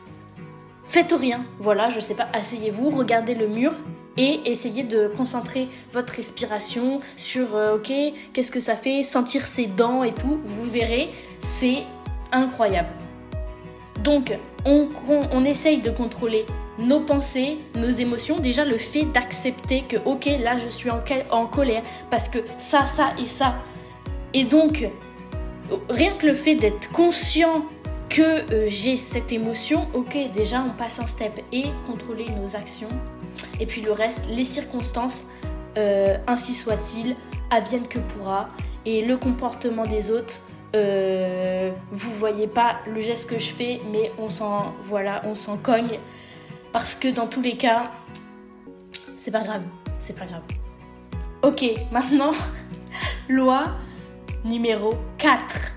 faites 0.85 1.13
rien. 1.13 1.45
Voilà, 1.59 1.89
je 1.89 1.99
sais 1.99 2.15
pas, 2.15 2.29
asseyez-vous, 2.33 2.91
regardez 2.91 3.35
le 3.35 3.49
mur 3.49 3.73
et 4.17 4.41
essayez 4.45 4.83
de 4.83 5.11
concentrer 5.17 5.69
votre 5.93 6.15
respiration 6.15 7.01
sur 7.17 7.57
euh, 7.57 7.77
ok, 7.77 7.93
qu'est-ce 8.33 8.51
que 8.51 8.61
ça 8.61 8.77
fait, 8.77 9.03
sentir 9.03 9.47
ses 9.47 9.67
dents 9.67 10.03
et 10.05 10.13
tout. 10.13 10.41
Vous 10.45 10.69
verrez, 10.69 11.11
c'est 11.41 11.85
incroyable. 12.31 12.91
Donc, 14.03 14.37
on, 14.65 14.89
on, 15.07 15.45
essaye 15.45 15.81
de 15.81 15.91
contrôler 15.91 16.45
nos 16.79 17.01
pensées, 17.01 17.59
nos 17.77 17.91
émotions. 17.91 18.39
Déjà, 18.39 18.65
le 18.65 18.79
fait 18.79 19.05
d'accepter 19.05 19.83
que, 19.83 19.97
ok, 20.05 20.27
là, 20.41 20.57
je 20.59 20.69
suis 20.69 20.91
en, 20.91 21.03
en, 21.31 21.47
colère 21.47 21.83
parce 22.11 22.29
que 22.29 22.39
ça, 22.59 22.87
ça 22.87 23.11
et 23.19 23.27
ça. 23.27 23.57
Et 24.35 24.45
donc, 24.45 24.89
rien 25.89 26.13
que 26.13 26.27
le 26.27 26.35
fait 26.35 26.55
d'être 26.55 26.91
conscient 26.91 27.65
que 28.09 28.23
euh, 28.53 28.67
j'ai 28.69 28.97
cette 28.97 29.33
émotion, 29.33 29.89
ok, 29.95 30.17
déjà, 30.35 30.63
on 30.63 30.71
passe 30.71 30.99
un 30.99 31.07
step 31.07 31.41
et 31.53 31.65
contrôler 31.87 32.27
nos 32.41 32.57
actions. 32.57 32.89
Et 33.61 33.67
puis 33.67 33.81
le 33.81 33.93
reste, 33.93 34.29
les 34.29 34.45
circonstances, 34.45 35.25
euh, 35.79 36.17
ainsi 36.27 36.55
soit-il, 36.55 37.17
adviennent 37.51 37.89
que 37.89 37.99
pourra. 37.99 38.49
Et 38.85 39.05
le 39.05 39.17
comportement 39.17 39.85
des 39.85 40.11
autres, 40.11 40.41
euh, 40.75 41.71
vous 41.91 42.13
voyez 42.15 42.47
pas 42.47 42.79
le 42.87 43.01
geste 43.01 43.29
que 43.29 43.39
je 43.39 43.51
fais, 43.51 43.81
mais 43.91 44.11
on 44.19 44.31
s'en 44.31 44.75
voilà, 44.85 45.21
on 45.25 45.35
s'en 45.35 45.57
cogne 45.57 45.99
parce 46.73 46.95
que 46.95 47.09
dans 47.09 47.27
tous 47.27 47.43
les 47.43 47.57
cas, 47.57 47.91
c'est 48.93 49.31
pas 49.31 49.43
grave, 49.43 49.63
c'est 50.01 50.17
pas 50.19 50.25
grave. 50.25 50.43
Ok, 51.43 51.65
maintenant 51.91 52.33
loi 53.29 53.65
numéro 54.45 54.95
4. 55.19 55.73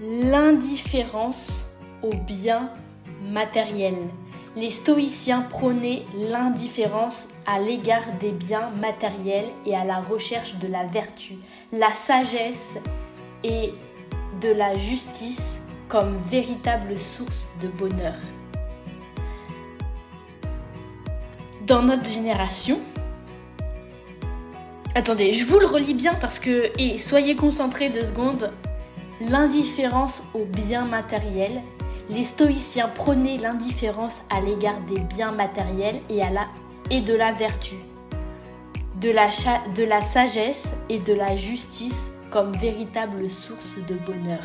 L'indifférence 0.00 1.64
au 2.02 2.10
bien 2.10 2.70
matériel. 3.22 3.96
Les 4.60 4.68
stoïciens 4.68 5.40
prônaient 5.40 6.02
l'indifférence 6.14 7.28
à 7.46 7.58
l'égard 7.58 8.02
des 8.20 8.30
biens 8.30 8.68
matériels 8.78 9.48
et 9.64 9.74
à 9.74 9.86
la 9.86 10.02
recherche 10.02 10.56
de 10.56 10.68
la 10.68 10.84
vertu. 10.84 11.36
La 11.72 11.94
sagesse 11.94 12.76
et 13.42 13.72
de 14.42 14.50
la 14.50 14.76
justice 14.76 15.62
comme 15.88 16.18
véritable 16.30 16.98
source 16.98 17.48
de 17.62 17.68
bonheur. 17.68 18.16
Dans 21.66 21.82
notre 21.82 22.06
génération, 22.06 22.80
attendez, 24.94 25.32
je 25.32 25.46
vous 25.46 25.58
le 25.58 25.66
relis 25.66 25.94
bien 25.94 26.12
parce 26.20 26.38
que, 26.38 26.70
et 26.78 26.98
soyez 26.98 27.34
concentrés 27.34 27.88
deux 27.88 28.04
secondes, 28.04 28.52
l'indifférence 29.22 30.22
aux 30.34 30.44
biens 30.44 30.84
matériels, 30.84 31.62
les 32.10 32.24
stoïciens 32.24 32.88
prônaient 32.88 33.36
l'indifférence 33.36 34.20
à 34.30 34.40
l'égard 34.40 34.80
des 34.92 35.00
biens 35.00 35.30
matériels 35.30 36.00
et, 36.90 37.00
de 37.00 37.14
la 37.14 37.32
vertu, 37.32 37.76
de 39.00 39.10
la, 39.10 39.28
de 39.76 39.84
la 39.84 40.00
sagesse 40.00 40.64
et 40.88 40.98
de 40.98 41.12
la 41.12 41.36
justice 41.36 42.10
comme 42.30 42.52
véritable 42.52 43.30
source 43.30 43.76
de 43.88 43.94
bonheur. 43.94 44.42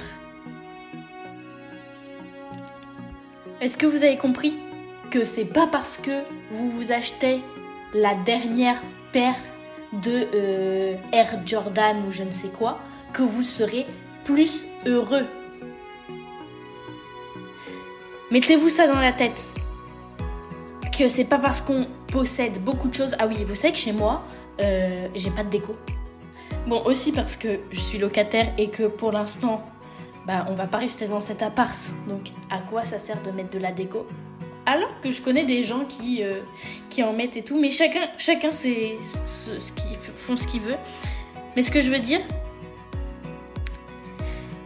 Est-ce 3.61 3.77
que 3.77 3.85
vous 3.87 4.03
avez 4.03 4.17
compris 4.17 4.57
que 5.09 5.25
c'est 5.25 5.45
pas 5.45 5.67
parce 5.67 5.97
que 5.97 6.23
vous 6.51 6.69
vous 6.69 6.91
achetez 6.91 7.41
la 7.93 8.13
dernière 8.15 8.81
paire 9.11 9.35
de 10.03 10.27
euh, 10.35 10.95
Air 11.13 11.39
Jordan 11.45 11.97
ou 12.07 12.11
je 12.11 12.23
ne 12.23 12.31
sais 12.31 12.49
quoi 12.49 12.79
que 13.13 13.23
vous 13.23 13.43
serez 13.43 13.87
plus 14.23 14.65
heureux? 14.85 15.25
Mettez-vous 18.35 18.67
ça 18.67 18.85
dans 18.85 18.99
la 18.99 19.13
tête. 19.13 19.47
Que 20.91 21.07
c'est 21.07 21.23
pas 21.23 21.39
parce 21.39 21.61
qu'on 21.61 21.87
possède 22.11 22.61
beaucoup 22.61 22.89
de 22.89 22.93
choses. 22.93 23.15
Ah 23.17 23.27
oui, 23.27 23.45
vous 23.47 23.55
savez 23.55 23.71
que 23.71 23.79
chez 23.79 23.93
moi, 23.93 24.25
euh, 24.59 25.07
j'ai 25.15 25.29
pas 25.29 25.45
de 25.45 25.49
déco. 25.49 25.73
Bon, 26.67 26.83
aussi 26.83 27.13
parce 27.13 27.37
que 27.37 27.59
je 27.71 27.79
suis 27.79 27.97
locataire 27.97 28.51
et 28.57 28.69
que 28.69 28.87
pour 28.87 29.13
l'instant, 29.13 29.63
bah, 30.27 30.45
on 30.49 30.53
va 30.53 30.65
pas 30.65 30.79
rester 30.79 31.07
dans 31.07 31.21
cet 31.21 31.43
appart. 31.43 31.77
Donc, 32.09 32.31
à 32.49 32.57
quoi 32.57 32.83
ça 32.83 32.99
sert 32.99 33.21
de 33.21 33.31
mettre 33.31 33.51
de 33.51 33.59
la 33.59 33.71
déco? 33.71 34.05
Alors 34.65 34.99
que 35.01 35.11
je 35.11 35.21
connais 35.21 35.45
des 35.45 35.63
gens 35.63 35.85
qui, 35.85 36.21
euh, 36.21 36.41
en 37.03 37.13
mettent 37.13 37.37
et 37.37 37.41
tout, 37.41 37.57
mais 37.57 37.69
chacun, 37.69 38.01
chacun 38.17 38.49
c'est 38.51 38.97
ce, 39.27 39.57
ce 39.57 39.71
font 40.13 40.35
ce 40.35 40.45
qu'il 40.45 40.59
veut. 40.59 40.75
Mais 41.55 41.61
ce 41.61 41.71
que 41.71 41.79
je 41.79 41.89
veux 41.89 41.99
dire, 41.99 42.19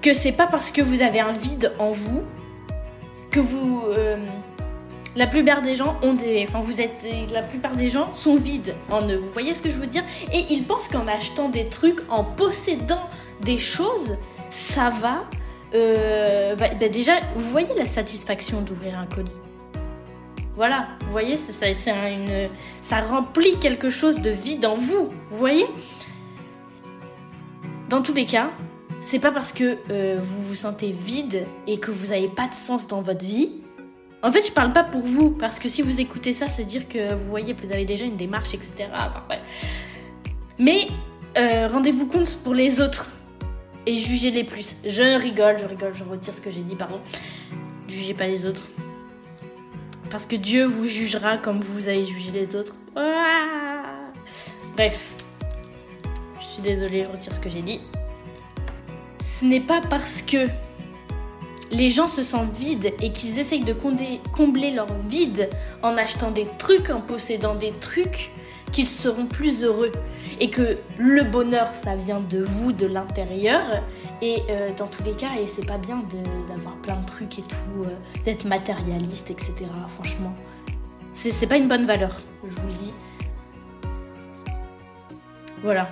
que 0.02 0.14
c'est 0.14 0.32
pas 0.32 0.48
parce 0.48 0.72
que 0.72 0.82
vous 0.82 1.04
avez 1.04 1.20
un 1.20 1.34
vide 1.34 1.72
en 1.78 1.92
vous 1.92 2.24
que 3.32 3.40
vous 3.40 3.84
euh, 3.88 4.18
la 5.16 5.28
plupart 5.28 5.62
des 5.62 5.76
gens 5.76 5.98
ont 6.02 6.14
des. 6.14 6.46
Enfin, 6.48 6.62
vous 6.62 6.82
êtes. 6.82 7.06
La 7.34 7.42
plupart 7.42 7.76
des 7.76 7.88
gens 7.88 8.14
sont 8.14 8.36
vides 8.36 8.76
en 8.90 9.08
eux. 9.08 9.18
Vous 9.18 9.30
voyez 9.30 9.54
ce 9.54 9.62
que 9.62 9.70
je 9.70 9.78
veux 9.78 9.88
dire? 9.88 10.04
Et 10.32 10.46
ils 10.50 10.64
pensent 10.64 10.88
qu'en 10.88 11.08
achetant 11.08 11.50
des 11.50 11.68
trucs, 11.68 12.00
en 12.10 12.24
possédant 12.24 13.08
des 13.42 13.58
choses, 13.58 14.18
ça 14.50 14.90
va. 14.90 15.26
Euh, 15.76 16.56
bah, 16.56 16.70
déjà, 16.70 17.20
vous 17.36 17.50
voyez 17.50 17.74
la 17.76 17.86
satisfaction 17.86 18.62
d'ouvrir 18.62 18.98
un 18.98 19.06
colis. 19.06 19.32
Voilà, 20.56 20.88
vous 21.06 21.12
voyez, 21.12 21.38
ça, 21.38 21.68
une, 22.10 22.50
ça 22.82 23.00
remplit 23.00 23.58
quelque 23.60 23.90
chose 23.90 24.22
de 24.22 24.30
vide 24.30 24.66
en 24.66 24.76
vous. 24.76 25.10
Vous 25.30 25.38
voyez? 25.38 25.66
Dans 27.88 28.02
tous 28.02 28.14
les 28.14 28.26
cas, 28.26 28.52
c'est 29.02 29.20
pas 29.20 29.32
parce 29.32 29.54
que 29.54 29.78
euh, 29.90 30.18
vous 30.22 30.42
vous 30.42 30.56
sentez 30.56 30.92
vide 30.92 31.46
et 31.68 31.80
que 31.80 31.92
vous 31.92 32.08
n'avez 32.08 32.28
pas 32.28 32.48
de 32.48 32.54
sens 32.54 32.88
dans 32.88 33.02
votre 33.02 33.26
vie 33.26 33.52
en 34.22 34.32
fait, 34.32 34.46
je 34.46 34.52
parle 34.52 34.74
pas 34.74 34.84
pour 34.84 35.02
vous, 35.02 35.32
parce 35.32 35.60
que 35.60 35.70
si 35.70 35.82
vous 35.82 36.02
écoutez 36.02 36.34
ça, 36.34 36.50
c'est 36.50 36.66
dire 36.66 36.90
que 36.90 37.14
vous 37.14 37.30
voyez, 37.30 37.54
vous 37.54 37.72
avez 37.72 37.86
déjà 37.86 38.06
une 38.06 38.18
démarche, 38.18 38.54
etc. 38.54 38.90
Enfin, 38.94 39.24
Mais 40.58 40.88
euh, 41.38 41.68
rendez-vous 41.68 42.06
compte 42.06 42.38
pour 42.44 42.54
les 42.54 42.82
autres 42.82 43.10
et 43.86 43.96
jugez-les 43.96 44.44
plus. 44.44 44.76
Je 44.86 45.18
rigole, 45.18 45.58
je 45.58 45.66
rigole, 45.66 45.94
je 45.94 46.04
retire 46.04 46.36
ce 46.36 46.42
que 46.42 46.52
j'ai 46.52 46.64
dit, 46.64 46.76
pardon. 46.76 47.00
Jugez 47.88 48.14
pas 48.14 48.28
les 48.28 48.46
autres. 48.46 48.68
Parce 50.10 50.26
que 50.26 50.36
Dieu 50.36 50.66
vous 50.66 50.86
jugera 50.86 51.38
comme 51.38 51.62
vous 51.62 51.88
avez 51.88 52.04
jugé 52.04 52.32
les 52.32 52.56
autres. 52.56 52.76
Bref. 54.76 55.14
Je 56.42 56.46
suis 56.46 56.62
désolée, 56.62 57.06
je 57.06 57.10
retire 57.10 57.34
ce 57.34 57.40
que 57.40 57.50
j'ai 57.50 57.62
dit. 57.62 57.80
Ce 59.40 59.46
n'est 59.46 59.62
pas 59.62 59.80
parce 59.80 60.22
que 60.22 60.48
les 61.72 61.90
gens 61.90 62.10
se 62.10 62.24
sentent 62.24 62.54
vides 62.54 62.94
et 63.02 63.14
qu'ils 63.14 63.40
essayent 63.40 63.64
de 63.64 63.74
combler 63.74 64.72
leur 64.72 64.92
vide 65.08 65.50
en 65.82 65.96
achetant 65.96 66.32
des 66.32 66.46
trucs, 66.58 66.90
en 66.90 67.00
possédant 67.00 67.56
des 67.56 67.72
trucs, 67.72 68.32
qu'ils 68.74 68.88
seront 68.88 69.28
plus 69.28 69.64
heureux. 69.64 69.94
Et 70.42 70.50
que 70.50 70.78
le 70.98 71.24
bonheur, 71.24 71.74
ça 71.74 71.96
vient 71.96 72.20
de 72.20 72.44
vous, 72.44 72.74
de 72.74 72.86
l'intérieur. 72.86 73.62
Et 74.22 74.42
euh, 74.50 74.72
dans 74.78 74.88
tous 74.88 75.04
les 75.04 75.14
cas, 75.14 75.30
et 75.42 75.48
c'est 75.48 75.66
pas 75.66 75.78
bien 75.78 76.04
d'avoir 76.50 76.76
plein 76.76 76.98
de 76.98 77.06
trucs 77.06 77.40
et 77.40 77.44
tout, 77.44 77.86
euh, 77.86 77.96
d'être 78.26 78.44
matérialiste, 78.44 79.32
etc. 79.32 79.54
Franchement, 79.96 80.34
c'est 81.14 81.48
pas 81.48 81.56
une 81.56 81.70
bonne 81.70 81.86
valeur, 81.86 82.22
je 82.44 82.60
vous 82.60 82.68
le 82.68 82.74
dis. 82.74 82.94
Voilà. 85.64 85.88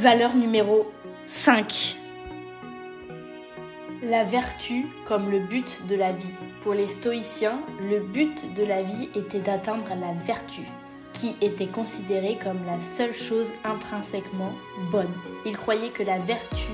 Valeur 0.00 0.34
numéro 0.34 0.90
5 1.26 1.98
la 4.02 4.24
vertu 4.24 4.86
comme 5.04 5.30
le 5.30 5.40
but 5.40 5.86
de 5.90 5.94
la 5.94 6.10
vie. 6.10 6.38
Pour 6.62 6.72
les 6.72 6.88
stoïciens, 6.88 7.60
le 7.82 8.00
but 8.00 8.54
de 8.54 8.64
la 8.64 8.82
vie 8.82 9.10
était 9.14 9.40
d'atteindre 9.40 9.88
la 9.90 10.14
vertu, 10.24 10.62
qui 11.12 11.36
était 11.42 11.66
considérée 11.66 12.38
comme 12.42 12.64
la 12.64 12.80
seule 12.80 13.12
chose 13.12 13.52
intrinsèquement 13.62 14.54
bonne. 14.90 15.12
Ils 15.44 15.58
croyaient 15.58 15.90
que 15.90 16.02
la 16.02 16.18
vertu 16.18 16.70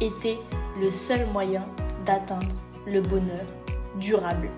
était 0.00 0.40
le 0.80 0.90
seul 0.90 1.26
moyen 1.26 1.64
d'atteindre 2.04 2.56
le 2.88 3.02
bonheur 3.02 3.46
durable. 4.00 4.50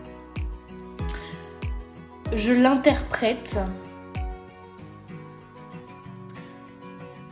Je 2.35 2.53
l'interprète 2.55 3.59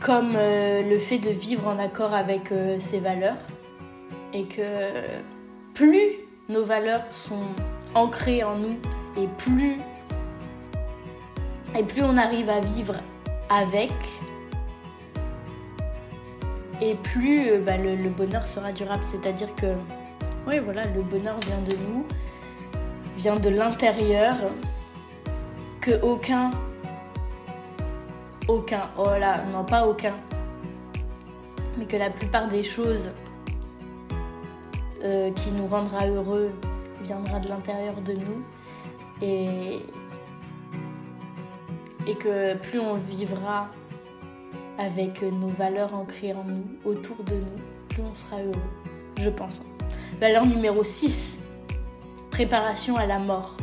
comme 0.05 0.35
euh, 0.35 0.83
le 0.83 0.99
fait 0.99 1.17
de 1.17 1.31
vivre 1.31 1.67
en 1.67 1.79
accord 1.79 2.13
avec 2.13 2.51
euh, 2.51 2.79
ses 2.79 2.99
valeurs 2.99 3.37
et 4.33 4.43
que 4.43 4.61
plus 5.73 6.17
nos 6.47 6.63
valeurs 6.63 7.01
sont 7.11 7.47
ancrées 7.95 8.43
en 8.43 8.55
nous 8.55 8.77
et 9.17 9.27
plus 9.39 9.77
et 11.75 11.81
plus 11.81 12.03
on 12.03 12.17
arrive 12.17 12.51
à 12.51 12.59
vivre 12.59 12.93
avec 13.49 13.91
et 16.81 16.93
plus 16.93 17.49
euh, 17.49 17.59
bah, 17.65 17.77
le, 17.77 18.09
bonheur 18.09 18.45
sera 18.45 18.71
durable. 18.71 19.03
C'est-à-dire 19.07 19.55
que 19.55 19.73
oui 20.45 20.59
voilà, 20.59 20.83
le 20.83 21.01
bonheur 21.01 21.39
vient 21.47 21.61
de 21.67 21.75
nous, 21.77 22.05
vient 23.17 23.37
de 23.37 23.49
l'intérieur, 23.49 24.35
que 25.81 25.99
aucun 26.03 26.51
aucun, 28.47 28.89
oh 28.97 29.09
là, 29.19 29.43
non 29.51 29.63
pas 29.63 29.87
aucun, 29.87 30.13
mais 31.77 31.85
que 31.85 31.97
la 31.97 32.09
plupart 32.09 32.47
des 32.47 32.63
choses 32.63 33.09
euh, 35.03 35.31
qui 35.31 35.51
nous 35.51 35.67
rendra 35.67 36.07
heureux 36.07 36.51
viendra 37.03 37.39
de 37.39 37.47
l'intérieur 37.49 37.95
de 38.01 38.13
nous 38.13 38.43
et, 39.21 39.79
et 42.07 42.15
que 42.15 42.55
plus 42.55 42.79
on 42.79 42.95
vivra 42.95 43.67
avec 44.77 45.21
nos 45.21 45.47
valeurs 45.47 45.93
ancrées 45.93 46.33
en 46.33 46.43
nous, 46.43 46.65
autour 46.83 47.17
de 47.23 47.35
nous, 47.35 47.63
plus 47.89 48.03
on 48.03 48.15
sera 48.15 48.41
heureux, 48.41 48.71
je 49.19 49.29
pense. 49.29 49.61
Valeur 50.19 50.45
numéro 50.45 50.83
6, 50.83 51.39
préparation 52.31 52.97
à 52.97 53.05
la 53.05 53.19
mort. 53.19 53.55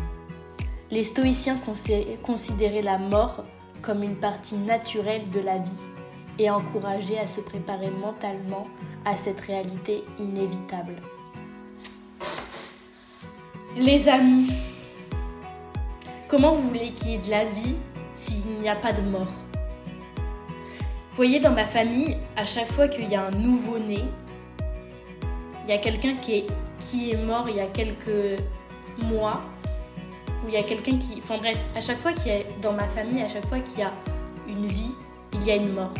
Les 0.90 1.04
stoïciens 1.04 1.56
considéraient 2.22 2.82
la 2.82 2.98
mort 2.98 3.44
comme 3.82 4.02
une 4.02 4.16
partie 4.16 4.56
naturelle 4.56 5.28
de 5.30 5.40
la 5.40 5.58
vie 5.58 5.70
et 6.38 6.48
encourageaient 6.48 7.18
à 7.18 7.26
se 7.26 7.40
préparer 7.40 7.90
mentalement 7.90 8.66
à 9.04 9.16
cette 9.16 9.40
réalité 9.40 10.04
inévitable. 10.18 10.96
Les 13.76 14.08
amis, 14.08 14.50
comment 16.28 16.54
vous 16.54 16.68
voulez 16.68 16.90
qu'il 16.90 17.10
y 17.10 17.14
ait 17.14 17.18
de 17.18 17.30
la 17.30 17.44
vie 17.44 17.76
s'il 18.14 18.46
n'y 18.60 18.68
a 18.68 18.76
pas 18.76 18.92
de 18.92 19.02
mort? 19.02 19.26
Vous 21.10 21.16
voyez, 21.16 21.40
dans 21.40 21.52
ma 21.52 21.66
famille, 21.66 22.16
à 22.36 22.46
chaque 22.46 22.68
fois 22.68 22.88
qu'il 22.88 23.08
y 23.10 23.14
a 23.14 23.26
un 23.26 23.30
nouveau-né, 23.32 24.04
il 25.64 25.70
y 25.70 25.72
a 25.72 25.78
quelqu'un 25.78 26.14
qui 26.16 26.38
est, 26.38 26.46
qui 26.80 27.10
est 27.10 27.16
mort 27.16 27.48
il 27.48 27.56
y 27.56 27.60
a 27.60 27.66
quelques 27.66 28.40
mois, 29.04 29.42
ou 30.44 30.48
il 30.48 30.54
y 30.54 30.56
a 30.56 30.62
quelqu'un 30.62 30.98
qui... 30.98 31.18
Enfin 31.18 31.38
bref, 31.38 31.58
à 31.74 31.80
chaque 31.80 31.98
fois 31.98 32.12
qu'il 32.12 32.32
y 32.32 32.34
a, 32.34 32.42
dans 32.60 32.72
ma 32.72 32.86
famille, 32.88 33.22
à 33.22 33.28
chaque 33.28 33.46
fois 33.46 33.60
qu'il 33.60 33.80
y 33.80 33.82
a 33.82 33.92
une 34.48 34.66
vie, 34.66 34.94
il 35.34 35.44
y 35.44 35.50
a 35.50 35.56
une 35.56 35.72
mort. 35.72 35.94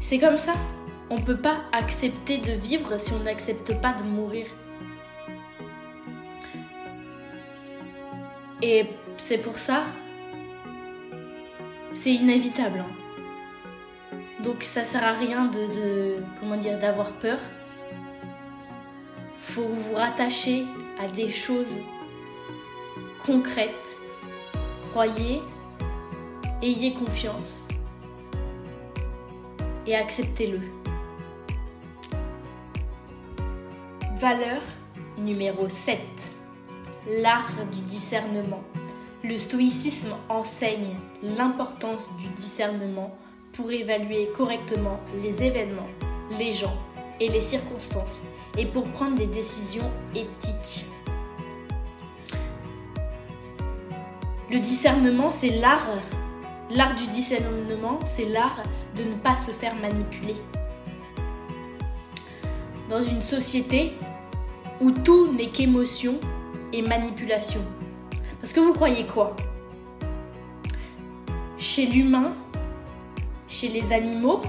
C'est 0.00 0.18
comme 0.18 0.38
ça. 0.38 0.54
On 1.10 1.16
ne 1.16 1.22
peut 1.22 1.36
pas 1.36 1.58
accepter 1.72 2.38
de 2.38 2.52
vivre 2.52 2.98
si 2.98 3.12
on 3.12 3.20
n'accepte 3.20 3.80
pas 3.80 3.92
de 3.94 4.02
mourir. 4.02 4.46
Et 8.62 8.86
c'est 9.16 9.38
pour 9.38 9.54
ça, 9.54 9.84
c'est 11.94 12.12
inévitable. 12.12 12.80
Hein. 12.80 14.18
Donc 14.42 14.62
ça 14.62 14.84
sert 14.84 15.04
à 15.04 15.12
rien 15.12 15.46
de, 15.46 16.16
comment 16.40 16.56
dire 16.56 16.78
d'avoir 16.78 17.12
peur. 17.12 17.38
Faut 19.58 19.66
vous 19.66 19.94
rattacher 19.94 20.66
à 21.00 21.08
des 21.08 21.30
choses 21.30 21.80
concrètes. 23.26 23.98
Croyez, 24.90 25.42
ayez 26.62 26.94
confiance 26.94 27.66
et 29.84 29.96
acceptez-le. 29.96 30.60
Valeur 34.20 34.62
numéro 35.18 35.68
7. 35.68 35.98
L'art 37.20 37.50
du 37.72 37.80
discernement. 37.80 38.62
Le 39.24 39.36
stoïcisme 39.36 40.14
enseigne 40.28 40.94
l'importance 41.20 42.08
du 42.20 42.28
discernement 42.28 43.12
pour 43.54 43.72
évaluer 43.72 44.28
correctement 44.36 45.00
les 45.20 45.42
événements, 45.42 45.90
les 46.38 46.52
gens 46.52 46.78
et 47.20 47.28
les 47.28 47.40
circonstances 47.40 48.22
et 48.56 48.66
pour 48.66 48.84
prendre 48.84 49.16
des 49.16 49.26
décisions 49.26 49.90
éthiques. 50.14 50.84
Le 54.50 54.58
discernement, 54.60 55.30
c'est 55.30 55.50
l'art. 55.50 55.88
L'art 56.70 56.94
du 56.94 57.06
discernement, 57.06 57.98
c'est 58.04 58.28
l'art 58.28 58.62
de 58.96 59.04
ne 59.04 59.14
pas 59.14 59.36
se 59.36 59.50
faire 59.50 59.74
manipuler. 59.76 60.34
Dans 62.88 63.02
une 63.02 63.20
société, 63.20 63.92
où 64.80 64.90
tout 64.90 65.32
n'est 65.32 65.50
qu'émotion 65.50 66.18
et 66.72 66.82
manipulation. 66.82 67.60
Parce 68.40 68.52
que 68.52 68.60
vous 68.60 68.72
croyez 68.72 69.06
quoi? 69.06 69.34
Chez 71.58 71.86
l'humain, 71.86 72.34
chez 73.48 73.68
les 73.68 73.92
animaux, 73.92 74.40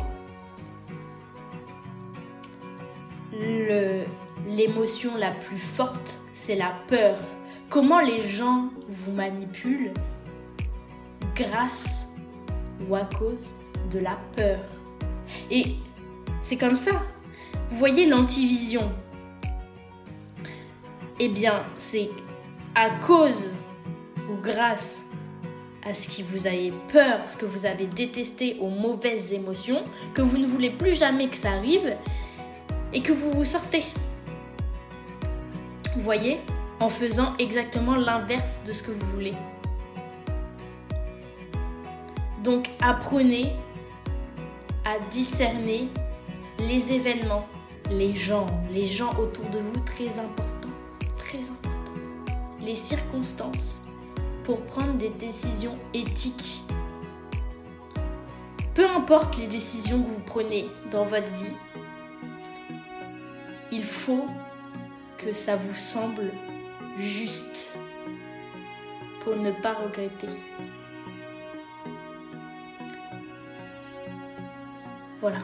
l'émotion 4.60 5.16
la 5.18 5.32
plus 5.32 5.58
forte, 5.58 6.20
c'est 6.34 6.56
la 6.56 6.74
peur. 6.88 7.18
Comment 7.70 8.02
les 8.02 8.28
gens 8.28 8.70
vous 8.90 9.14
manipulent 9.14 9.94
grâce 11.34 12.06
ou 12.88 12.96
à 12.96 13.06
cause 13.06 13.56
de 13.90 14.00
la 14.00 14.18
peur. 14.36 14.60
Et 15.50 15.76
c'est 16.42 16.58
comme 16.58 16.76
ça. 16.76 16.92
Vous 17.70 17.78
voyez 17.78 18.06
l'antivision. 18.06 18.92
Eh 21.20 21.30
bien, 21.30 21.64
c'est 21.78 22.10
à 22.76 22.90
cause 22.90 23.54
ou 24.30 24.36
grâce 24.42 25.04
à 25.86 25.94
ce 25.94 26.10
qui 26.10 26.22
vous 26.22 26.48
avez 26.48 26.74
peur, 26.92 27.20
ce 27.28 27.38
que 27.38 27.46
vous 27.46 27.66
avez 27.66 27.86
détesté 27.86 28.58
aux 28.60 28.70
mauvaises 28.70 29.32
émotions, 29.32 29.84
que 30.14 30.22
vous 30.22 30.38
ne 30.38 30.46
voulez 30.46 30.70
plus 30.70 30.94
jamais 30.94 31.30
que 31.30 31.38
ça 31.38 31.52
arrive 31.52 31.96
et 32.94 33.02
que 33.02 33.14
vous 33.14 33.32
vous 33.32 33.46
sortez. 33.46 33.86
Voyez 36.00 36.40
En 36.80 36.90
faisant 36.90 37.36
exactement 37.38 37.96
l'inverse 37.96 38.60
de 38.66 38.74
ce 38.74 38.84
que 38.84 38.92
vous 38.92 39.06
voulez. 39.08 39.34
Donc 42.44 42.70
apprenez 42.82 43.54
à 44.86 44.98
discerner 45.12 45.90
les 46.60 46.94
événements, 46.94 47.48
les 47.92 48.16
gens, 48.16 48.46
les 48.72 48.86
gens 48.86 49.12
autour 49.20 49.46
de 49.50 49.60
vous 49.60 49.80
très 49.82 50.18
importants 50.20 50.60
très 51.30 51.38
important, 51.38 51.92
les 52.62 52.74
circonstances 52.74 53.80
pour 54.44 54.62
prendre 54.62 54.94
des 54.94 55.10
décisions 55.10 55.78
éthiques. 55.94 56.64
Peu 58.74 58.90
importe 58.90 59.38
les 59.38 59.46
décisions 59.46 60.02
que 60.02 60.10
vous 60.10 60.24
prenez 60.26 60.66
dans 60.90 61.04
votre 61.04 61.32
vie, 61.34 61.56
il 63.72 63.84
faut 63.84 64.26
que 65.20 65.34
ça 65.34 65.56
vous 65.56 65.76
semble 65.76 66.32
juste 66.98 67.72
pour 69.24 69.36
ne 69.36 69.52
pas 69.52 69.74
regretter. 69.74 70.28
Voilà. 75.22 75.40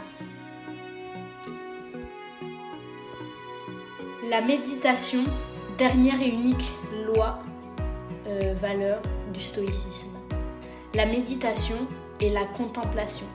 La 4.29 4.41
méditation 4.41 5.23
Dernière 5.77 6.21
et 6.21 6.29
unique 6.29 6.71
loi, 7.05 7.39
euh, 8.27 8.53
valeur 8.53 9.01
du 9.33 9.41
stoïcisme. 9.41 10.07
La 10.93 11.05
méditation 11.05 11.75
et 12.21 12.29
la 12.29 12.45
contemplation. 12.45 13.25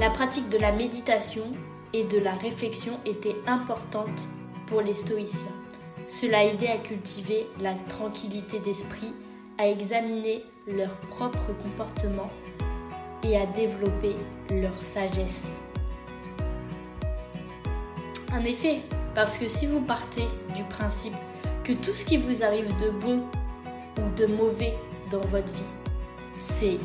La 0.00 0.10
pratique 0.10 0.48
de 0.48 0.58
la 0.58 0.72
méditation 0.72 1.44
et 1.92 2.02
de 2.02 2.18
la 2.18 2.34
réflexion 2.34 2.98
était 3.06 3.36
importante 3.46 4.28
les 4.80 4.94
stoïciens. 4.94 5.52
Cela 6.06 6.44
aidait 6.44 6.68
à 6.68 6.78
cultiver 6.78 7.46
la 7.60 7.74
tranquillité 7.74 8.58
d'esprit, 8.60 9.12
à 9.58 9.68
examiner 9.68 10.44
leur 10.66 10.90
propre 11.10 11.52
comportement 11.62 12.30
et 13.22 13.36
à 13.36 13.46
développer 13.46 14.16
leur 14.50 14.74
sagesse. 14.74 15.60
En 18.32 18.44
effet, 18.44 18.80
parce 19.14 19.36
que 19.36 19.46
si 19.46 19.66
vous 19.66 19.80
partez 19.80 20.24
du 20.54 20.64
principe 20.64 21.14
que 21.64 21.72
tout 21.72 21.92
ce 21.92 22.04
qui 22.04 22.16
vous 22.16 22.42
arrive 22.42 22.68
de 22.78 22.90
bon 22.90 23.22
ou 23.98 24.14
de 24.16 24.26
mauvais 24.26 24.74
dans 25.10 25.20
votre 25.20 25.52
vie, 25.52 25.74
c'est 26.38 26.78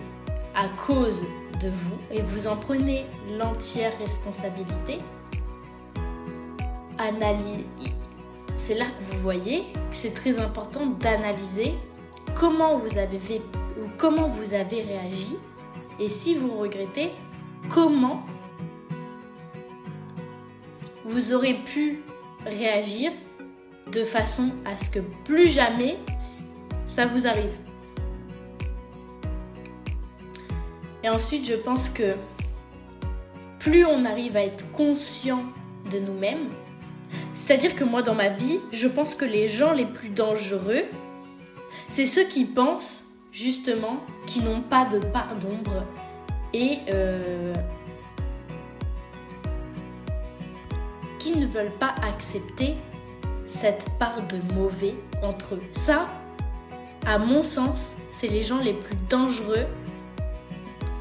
à 0.55 0.67
cause 0.85 1.25
de 1.61 1.69
vous 1.69 1.97
et 2.11 2.21
vous 2.21 2.47
en 2.47 2.57
prenez 2.57 3.05
l'entière 3.37 3.97
responsabilité. 3.97 4.99
C'est 8.57 8.75
là 8.75 8.85
que 8.85 9.15
vous 9.15 9.21
voyez 9.21 9.71
que 9.73 9.95
c'est 9.95 10.13
très 10.13 10.39
important 10.39 10.87
d'analyser 10.87 11.75
comment 12.35 12.77
vous 12.77 12.97
avez 12.97 13.19
fait 13.19 13.41
ou 13.79 13.87
comment 13.97 14.27
vous 14.27 14.53
avez 14.53 14.81
réagi 14.81 15.37
et 15.99 16.09
si 16.09 16.35
vous 16.35 16.57
regrettez, 16.57 17.11
comment 17.69 18.23
vous 21.05 21.33
aurez 21.33 21.53
pu 21.53 22.01
réagir 22.45 23.11
de 23.91 24.03
façon 24.03 24.51
à 24.65 24.75
ce 24.75 24.89
que 24.89 24.99
plus 25.23 25.47
jamais 25.47 25.97
ça 26.85 27.05
vous 27.05 27.25
arrive. 27.25 27.55
Et 31.03 31.09
ensuite, 31.09 31.45
je 31.45 31.53
pense 31.53 31.87
que 31.87 32.15
plus 33.59 33.85
on 33.85 34.03
arrive 34.03 34.35
à 34.35 34.43
être 34.43 34.69
conscient 34.71 35.43
de 35.89 35.99
nous-mêmes, 35.99 36.49
c'est-à-dire 37.33 37.75
que 37.75 37.83
moi 37.83 38.01
dans 38.01 38.15
ma 38.15 38.29
vie, 38.29 38.59
je 38.71 38.87
pense 38.87 39.15
que 39.15 39.25
les 39.25 39.47
gens 39.47 39.73
les 39.73 39.85
plus 39.85 40.09
dangereux, 40.09 40.83
c'est 41.87 42.05
ceux 42.05 42.25
qui 42.25 42.45
pensent 42.45 43.05
justement 43.31 44.01
qu'ils 44.25 44.43
n'ont 44.43 44.61
pas 44.61 44.85
de 44.85 44.99
part 44.99 45.35
d'ombre 45.35 45.85
et 46.53 46.79
euh, 46.93 47.53
qui 51.19 51.37
ne 51.37 51.45
veulent 51.45 51.77
pas 51.79 51.93
accepter 52.03 52.75
cette 53.45 53.85
part 53.99 54.21
de 54.27 54.53
mauvais 54.53 54.95
entre 55.21 55.55
eux. 55.55 55.63
Ça, 55.71 56.07
à 57.05 57.17
mon 57.17 57.43
sens, 57.43 57.95
c'est 58.11 58.27
les 58.27 58.43
gens 58.43 58.59
les 58.59 58.73
plus 58.73 58.97
dangereux 59.09 59.65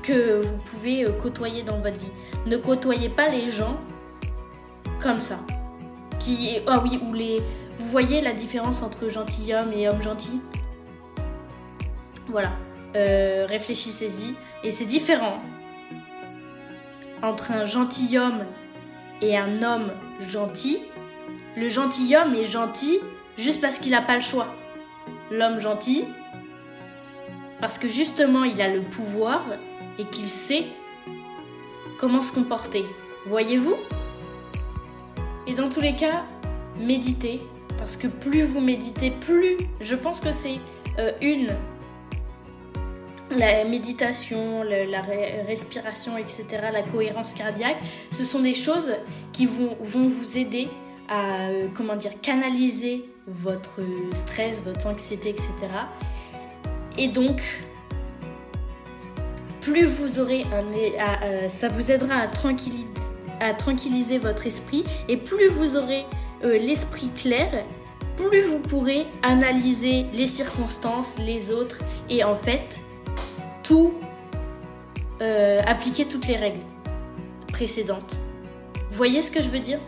que 0.03 0.43
vous 0.43 0.57
pouvez 0.67 1.05
euh, 1.05 1.13
côtoyer 1.21 1.63
dans 1.63 1.79
votre 1.79 1.99
vie. 1.99 2.13
Ne 2.47 2.57
côtoyez 2.57 3.09
pas 3.09 3.29
les 3.29 3.51
gens 3.51 3.81
comme 5.01 5.21
ça. 5.21 5.39
Qui, 6.19 6.59
ah 6.67 6.81
oui, 6.83 6.99
ou 7.07 7.13
les, 7.13 7.41
vous 7.79 7.89
voyez 7.89 8.21
la 8.21 8.33
différence 8.33 8.83
entre 8.83 9.09
gentilhomme 9.09 9.73
et 9.73 9.89
homme 9.89 10.03
gentil? 10.03 10.41
Voilà. 12.29 12.53
Euh, 12.97 13.47
réfléchissez-y. 13.49 14.35
Et 14.65 14.71
c'est 14.71 14.87
différent 14.87 15.41
entre 17.23 17.53
un 17.53 17.67
gentilhomme 17.67 18.45
et 19.21 19.37
un 19.37 19.63
homme 19.63 19.91
gentil. 20.21 20.79
Le 21.57 21.69
gentilhomme 21.69 22.35
est 22.35 22.45
gentil 22.45 23.01
juste 23.37 23.61
parce 23.61 23.79
qu'il 23.79 23.93
n'a 23.93 24.03
pas 24.03 24.15
le 24.15 24.21
choix. 24.21 24.47
L'homme 25.31 25.59
gentil, 25.59 26.05
parce 27.61 27.79
que 27.79 27.89
justement 27.89 28.45
il 28.45 28.61
a 28.63 28.69
le 28.69 28.81
pouvoir 28.81 29.45
et 29.99 30.05
qu'il 30.05 30.29
sait 30.29 30.67
comment 31.99 32.23
se 32.23 32.33
comporter. 32.33 32.85
Voyez-vous? 33.27 33.77
Et 35.47 35.55
dans 35.55 35.69
tous 35.69 35.81
les 35.81 35.95
cas, 35.95 36.25
méditez, 36.79 37.41
parce 37.79 37.97
que 37.97 38.09
plus 38.09 38.43
vous 38.43 38.61
méditez, 38.61 39.11
plus 39.11 39.57
je 39.81 39.95
pense 39.95 40.21
que 40.21 40.33
c'est 40.33 40.59
euh, 40.99 41.13
une 41.21 41.55
la 43.31 43.65
méditation, 43.65 44.63
la 44.63 45.03
respiration, 45.47 46.17
etc., 46.17 46.45
la 46.73 46.83
cohérence 46.83 47.33
cardiaque, 47.33 47.77
ce 48.13 48.25
sont 48.25 48.41
des 48.41 48.55
choses 48.55 48.93
qui 49.33 49.47
vont, 49.47 49.77
vont 49.81 50.07
vous 50.07 50.39
aider 50.39 50.69
à 51.09 51.49
euh, 51.49 51.69
comment 51.75 51.97
dire 51.97 52.13
canaliser 52.21 53.05
votre 53.27 53.81
stress, 54.13 54.63
votre 54.65 54.87
anxiété, 54.87 55.31
etc. 55.31 55.51
Et 56.99 57.09
donc, 57.09 57.65
plus 59.61 59.85
vous 59.85 60.21
aurez 60.21 60.45
un, 60.53 60.65
euh, 61.25 61.49
ça 61.49 61.69
vous 61.69 61.91
aidera 61.91 62.17
à 62.17 62.27
tranquilliser, 62.29 62.87
à 63.41 63.55
tranquilliser 63.55 64.19
votre 64.19 64.47
esprit, 64.47 64.85
et 65.09 65.17
plus 65.17 65.49
vous 65.49 65.77
aurez 65.77 66.05
euh, 66.45 66.59
l'esprit 66.59 67.11
clair, 67.17 67.65
plus 68.17 68.43
vous 68.43 68.61
pourrez 68.61 69.07
analyser 69.23 70.07
les 70.13 70.27
circonstances, 70.27 71.19
les 71.19 71.51
autres, 71.51 71.81
et 72.09 72.25
en 72.25 72.35
fait, 72.35 72.81
tout 73.63 73.93
euh, 75.21 75.61
appliquer 75.67 76.05
toutes 76.05 76.27
les 76.27 76.37
règles 76.37 76.61
précédentes. 77.53 78.17
Voyez 78.91 79.23
ce 79.23 79.31
que 79.31 79.43
je 79.43 79.49
veux 79.49 79.61
dire? 79.61 79.81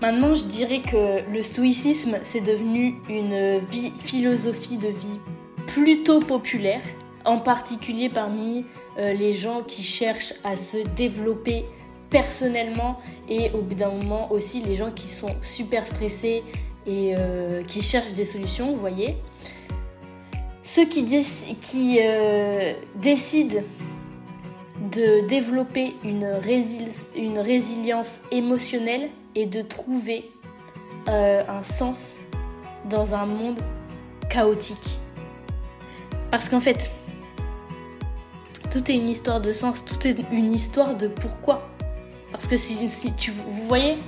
Maintenant, 0.00 0.34
je 0.34 0.44
dirais 0.44 0.80
que 0.80 1.30
le 1.30 1.42
stoïcisme, 1.42 2.18
c'est 2.22 2.40
devenu 2.40 2.96
une 3.10 3.60
philosophie 3.98 4.78
de 4.78 4.88
vie 4.88 5.20
plutôt 5.66 6.20
populaire, 6.20 6.80
en 7.24 7.38
particulier 7.38 8.08
parmi 8.08 8.64
euh, 8.98 9.12
les 9.12 9.32
gens 9.32 9.62
qui 9.62 9.82
cherchent 9.82 10.34
à 10.44 10.56
se 10.56 10.78
développer 10.96 11.64
personnellement 12.08 12.98
et 13.28 13.50
au 13.52 13.58
bout 13.58 13.74
d'un 13.74 13.92
moment 13.92 14.32
aussi 14.32 14.62
les 14.62 14.76
gens 14.76 14.90
qui 14.90 15.06
sont 15.06 15.34
super 15.42 15.86
stressés 15.86 16.42
et 16.86 17.14
euh, 17.16 17.62
qui 17.62 17.82
cherchent 17.82 18.14
des 18.14 18.24
solutions, 18.24 18.72
vous 18.72 18.80
voyez. 18.80 19.16
Ceux 20.62 20.86
qui, 20.86 21.04
qui 21.60 21.98
euh, 22.00 22.74
décident 22.96 23.62
de 24.92 25.26
développer 25.28 25.94
une, 26.04 26.40
une, 27.16 27.38
résilience 27.38 28.18
émotionnelle 28.30 29.10
et 29.34 29.46
de 29.46 29.62
trouver 29.62 30.30
un 31.06 31.62
sens 31.62 32.14
dans 32.88 33.14
un 33.14 33.26
monde 33.26 33.58
chaotique. 34.28 35.00
Parce 36.30 36.48
qu'en 36.48 36.60
fait, 36.60 36.90
tout 38.70 38.90
est 38.90 38.94
une 38.94 39.08
histoire 39.08 39.40
de 39.40 39.52
sens, 39.52 39.84
tout 39.84 40.06
est 40.06 40.16
une 40.32 40.54
histoire 40.54 40.94
de 40.96 41.08
pourquoi. 41.08 41.68
Parce 42.30 42.46
que 42.46 42.56
si, 42.56 42.88
tu, 43.16 43.32
vous 43.32 43.66
voyez, 43.66 43.98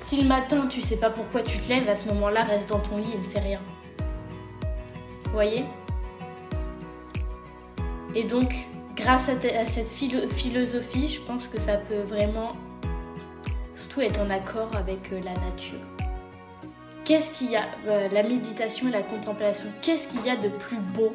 si 0.00 0.20
le 0.20 0.28
matin 0.28 0.66
tu 0.68 0.80
sais 0.80 0.96
pas 0.96 1.10
pourquoi 1.10 1.42
tu 1.42 1.58
te 1.58 1.68
lèves, 1.68 1.88
à 1.88 1.96
ce 1.96 2.08
moment-là, 2.08 2.42
reste 2.42 2.68
dans 2.68 2.80
ton 2.80 2.98
lit 2.98 3.12
et 3.14 3.18
ne 3.18 3.24
fais 3.24 3.38
rien. 3.38 3.60
Vous 5.26 5.32
voyez? 5.32 5.64
Et 8.16 8.24
donc, 8.24 8.54
grâce 8.96 9.28
à, 9.28 9.66
cette 9.66 9.88
philosophie, 9.88 11.08
je 11.08 11.20
pense 11.20 11.48
que 11.48 11.60
ça 11.60 11.76
peut 11.76 12.02
vraiment 12.06 12.52
surtout 13.74 14.00
être 14.02 14.20
en 14.20 14.30
accord 14.30 14.70
avec 14.76 15.12
euh, 15.12 15.20
la 15.24 15.34
nature. 15.34 15.78
Qu'est-ce 17.04 17.30
qu'il 17.30 17.50
y 17.50 17.56
a, 17.56 17.64
euh, 17.86 18.08
la 18.10 18.22
méditation 18.22 18.88
et 18.88 18.92
la 18.92 19.02
contemplation, 19.02 19.68
qu'est-ce 19.82 20.08
qu'il 20.08 20.24
y 20.24 20.30
a 20.30 20.36
de 20.36 20.48
plus 20.48 20.78
beau? 20.78 21.14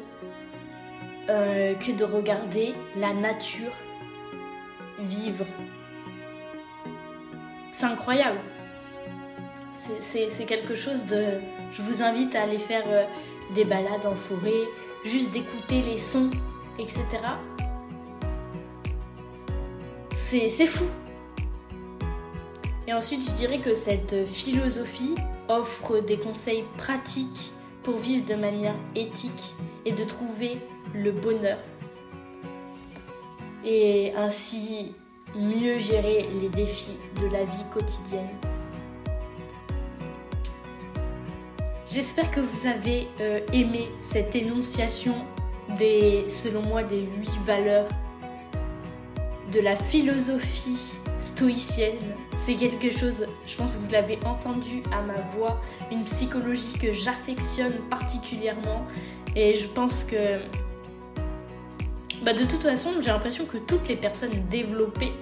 Euh, 1.30 1.74
que 1.74 1.92
de 1.92 2.02
regarder 2.02 2.74
la 2.96 3.12
nature 3.12 3.72
vivre. 4.98 5.46
C'est 7.72 7.86
incroyable. 7.86 8.40
C'est 9.72 10.44
quelque 10.44 10.74
chose 10.74 11.06
de... 11.06 11.24
Je 11.72 11.82
vous 11.82 12.02
invite 12.02 12.34
à 12.34 12.42
aller 12.42 12.58
faire 12.58 12.82
euh, 12.88 13.04
des 13.54 13.64
balades 13.64 14.06
en 14.06 14.16
forêt, 14.16 14.68
juste 15.04 15.30
d'écouter 15.30 15.82
les 15.82 15.98
sons, 15.98 16.30
etc. 16.78 17.04
C'est 20.16 20.66
fou. 20.66 20.86
Et 22.88 22.92
ensuite, 22.92 23.24
je 23.24 23.34
dirais 23.34 23.58
que 23.58 23.76
cette 23.76 24.26
philosophie 24.26 25.14
offre 25.48 26.00
des 26.00 26.18
conseils 26.18 26.64
pratiques 26.76 27.52
pour 27.84 27.98
vivre 27.98 28.24
de 28.24 28.34
manière 28.34 28.74
éthique 28.96 29.54
et 29.84 29.92
de 29.92 30.02
trouver 30.02 30.58
le 30.94 31.12
bonheur 31.12 31.58
et 33.64 34.12
ainsi 34.16 34.94
mieux 35.36 35.78
gérer 35.78 36.28
les 36.40 36.48
défis 36.48 36.96
de 37.20 37.26
la 37.26 37.44
vie 37.44 37.64
quotidienne. 37.72 38.28
J'espère 41.88 42.30
que 42.30 42.40
vous 42.40 42.66
avez 42.66 43.08
euh, 43.20 43.40
aimé 43.52 43.88
cette 44.00 44.34
énonciation 44.36 45.14
des, 45.76 46.24
selon 46.28 46.62
moi, 46.62 46.82
des 46.82 47.00
huit 47.00 47.36
valeurs 47.44 47.88
de 49.52 49.60
la 49.60 49.74
philosophie 49.74 50.98
stoïcienne. 51.20 51.98
C'est 52.36 52.54
quelque 52.54 52.90
chose, 52.90 53.26
je 53.46 53.56
pense 53.56 53.76
que 53.76 53.80
vous 53.80 53.90
l'avez 53.90 54.18
entendu 54.24 54.82
à 54.92 55.02
ma 55.02 55.20
voix, 55.36 55.60
une 55.90 56.04
psychologie 56.04 56.78
que 56.78 56.92
j'affectionne 56.92 57.74
particulièrement 57.90 58.86
et 59.36 59.54
je 59.54 59.66
pense 59.66 60.04
que 60.04 60.40
bah 62.22 62.32
de 62.34 62.44
toute 62.44 62.62
façon, 62.62 62.90
j'ai 63.00 63.10
l'impression 63.10 63.46
que 63.46 63.56
toutes 63.56 63.88
les 63.88 63.96
personnes 63.96 64.46
développées. 64.50 65.12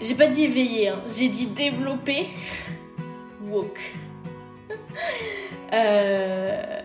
J'ai 0.00 0.14
pas 0.14 0.28
dit 0.28 0.44
éveillées, 0.44 0.88
hein. 0.88 1.00
j'ai 1.08 1.28
dit 1.28 1.46
développées. 1.46 2.28
Woke. 3.44 3.94
euh... 5.72 6.82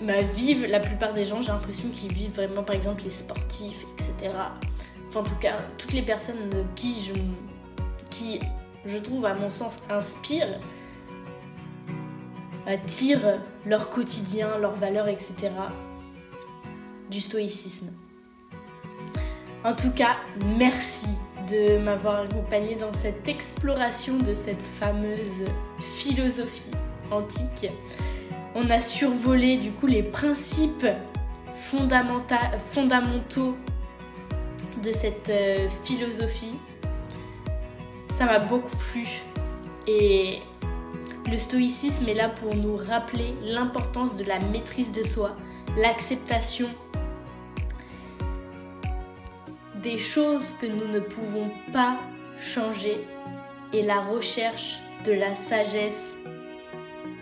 Vivent, 0.00 0.66
la 0.66 0.80
plupart 0.80 1.14
des 1.14 1.24
gens, 1.24 1.40
j'ai 1.40 1.52
l'impression 1.52 1.88
qu'ils 1.88 2.12
vivent 2.12 2.34
vraiment, 2.34 2.62
par 2.62 2.74
exemple, 2.74 3.02
les 3.04 3.10
sportifs, 3.10 3.86
etc. 3.94 4.34
Enfin, 5.08 5.20
en 5.20 5.22
tout 5.22 5.36
cas, 5.36 5.56
toutes 5.78 5.92
les 5.92 6.02
personnes 6.02 6.50
qui 6.74 6.96
je, 7.00 7.14
qui, 8.10 8.40
je 8.84 8.98
trouve, 8.98 9.24
à 9.24 9.34
mon 9.34 9.48
sens, 9.48 9.76
inspirent 9.88 10.58
tirent 12.86 13.40
leur 13.66 13.90
quotidien, 13.90 14.58
leurs 14.58 14.74
valeurs, 14.74 15.08
etc. 15.08 15.50
du 17.10 17.20
stoïcisme. 17.20 17.90
En 19.64 19.74
tout 19.74 19.90
cas, 19.90 20.16
merci 20.58 21.10
de 21.50 21.78
m'avoir 21.78 22.22
accompagné 22.22 22.74
dans 22.74 22.92
cette 22.92 23.28
exploration 23.28 24.18
de 24.18 24.34
cette 24.34 24.62
fameuse 24.62 25.44
philosophie 25.78 26.70
antique. 27.10 27.70
On 28.54 28.68
a 28.70 28.80
survolé 28.80 29.56
du 29.56 29.70
coup 29.72 29.86
les 29.86 30.02
principes 30.02 30.86
fondamentaux 32.70 33.56
de 34.82 34.92
cette 34.92 35.28
euh, 35.28 35.68
philosophie. 35.82 36.54
Ça 38.12 38.26
m'a 38.26 38.38
beaucoup 38.38 38.76
plu 38.92 39.08
et 39.86 40.40
le 41.30 41.38
stoïcisme 41.38 42.08
est 42.08 42.14
là 42.14 42.28
pour 42.28 42.54
nous 42.54 42.76
rappeler 42.76 43.34
l'importance 43.42 44.16
de 44.16 44.24
la 44.24 44.38
maîtrise 44.40 44.92
de 44.92 45.02
soi, 45.02 45.34
l'acceptation 45.76 46.68
des 49.82 49.98
choses 49.98 50.54
que 50.60 50.66
nous 50.66 50.88
ne 50.88 51.00
pouvons 51.00 51.50
pas 51.72 51.98
changer 52.38 53.04
et 53.72 53.82
la 53.82 54.00
recherche 54.00 54.78
de 55.04 55.12
la 55.12 55.34
sagesse 55.34 56.14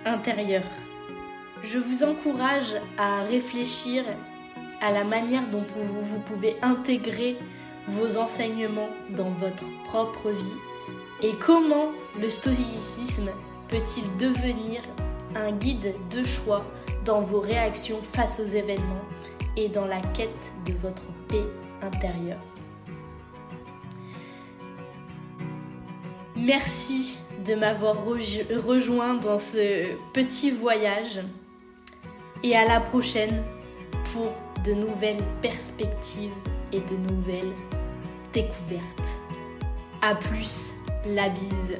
intérieure. 0.04 0.70
Je 1.62 1.78
vous 1.78 2.04
encourage 2.04 2.74
à 2.98 3.22
réfléchir 3.22 4.04
à 4.80 4.92
la 4.92 5.04
manière 5.04 5.46
dont 5.48 5.64
vous 6.00 6.20
pouvez 6.20 6.56
intégrer 6.62 7.36
vos 7.86 8.16
enseignements 8.16 8.90
dans 9.10 9.30
votre 9.30 9.70
propre 9.84 10.30
vie 10.30 10.60
et 11.22 11.32
comment 11.40 11.90
le 12.20 12.28
stoïcisme 12.28 13.30
peut-il 13.72 14.04
devenir 14.18 14.82
un 15.34 15.50
guide 15.50 15.94
de 16.10 16.22
choix 16.24 16.62
dans 17.06 17.22
vos 17.22 17.40
réactions 17.40 18.02
face 18.02 18.38
aux 18.38 18.44
événements 18.44 19.06
et 19.56 19.70
dans 19.70 19.86
la 19.86 20.02
quête 20.12 20.52
de 20.66 20.74
votre 20.74 21.06
paix 21.26 21.46
intérieure? 21.80 22.42
Merci 26.36 27.18
de 27.46 27.54
m'avoir 27.54 27.96
rejoint 28.04 29.14
dans 29.14 29.38
ce 29.38 29.86
petit 30.12 30.50
voyage 30.50 31.22
et 32.42 32.54
à 32.54 32.66
la 32.66 32.78
prochaine 32.78 33.42
pour 34.12 34.32
de 34.64 34.74
nouvelles 34.74 35.24
perspectives 35.40 36.34
et 36.74 36.80
de 36.80 36.96
nouvelles 37.10 37.54
découvertes. 38.34 39.18
A 40.02 40.14
plus, 40.14 40.74
la 41.06 41.30
bise. 41.30 41.78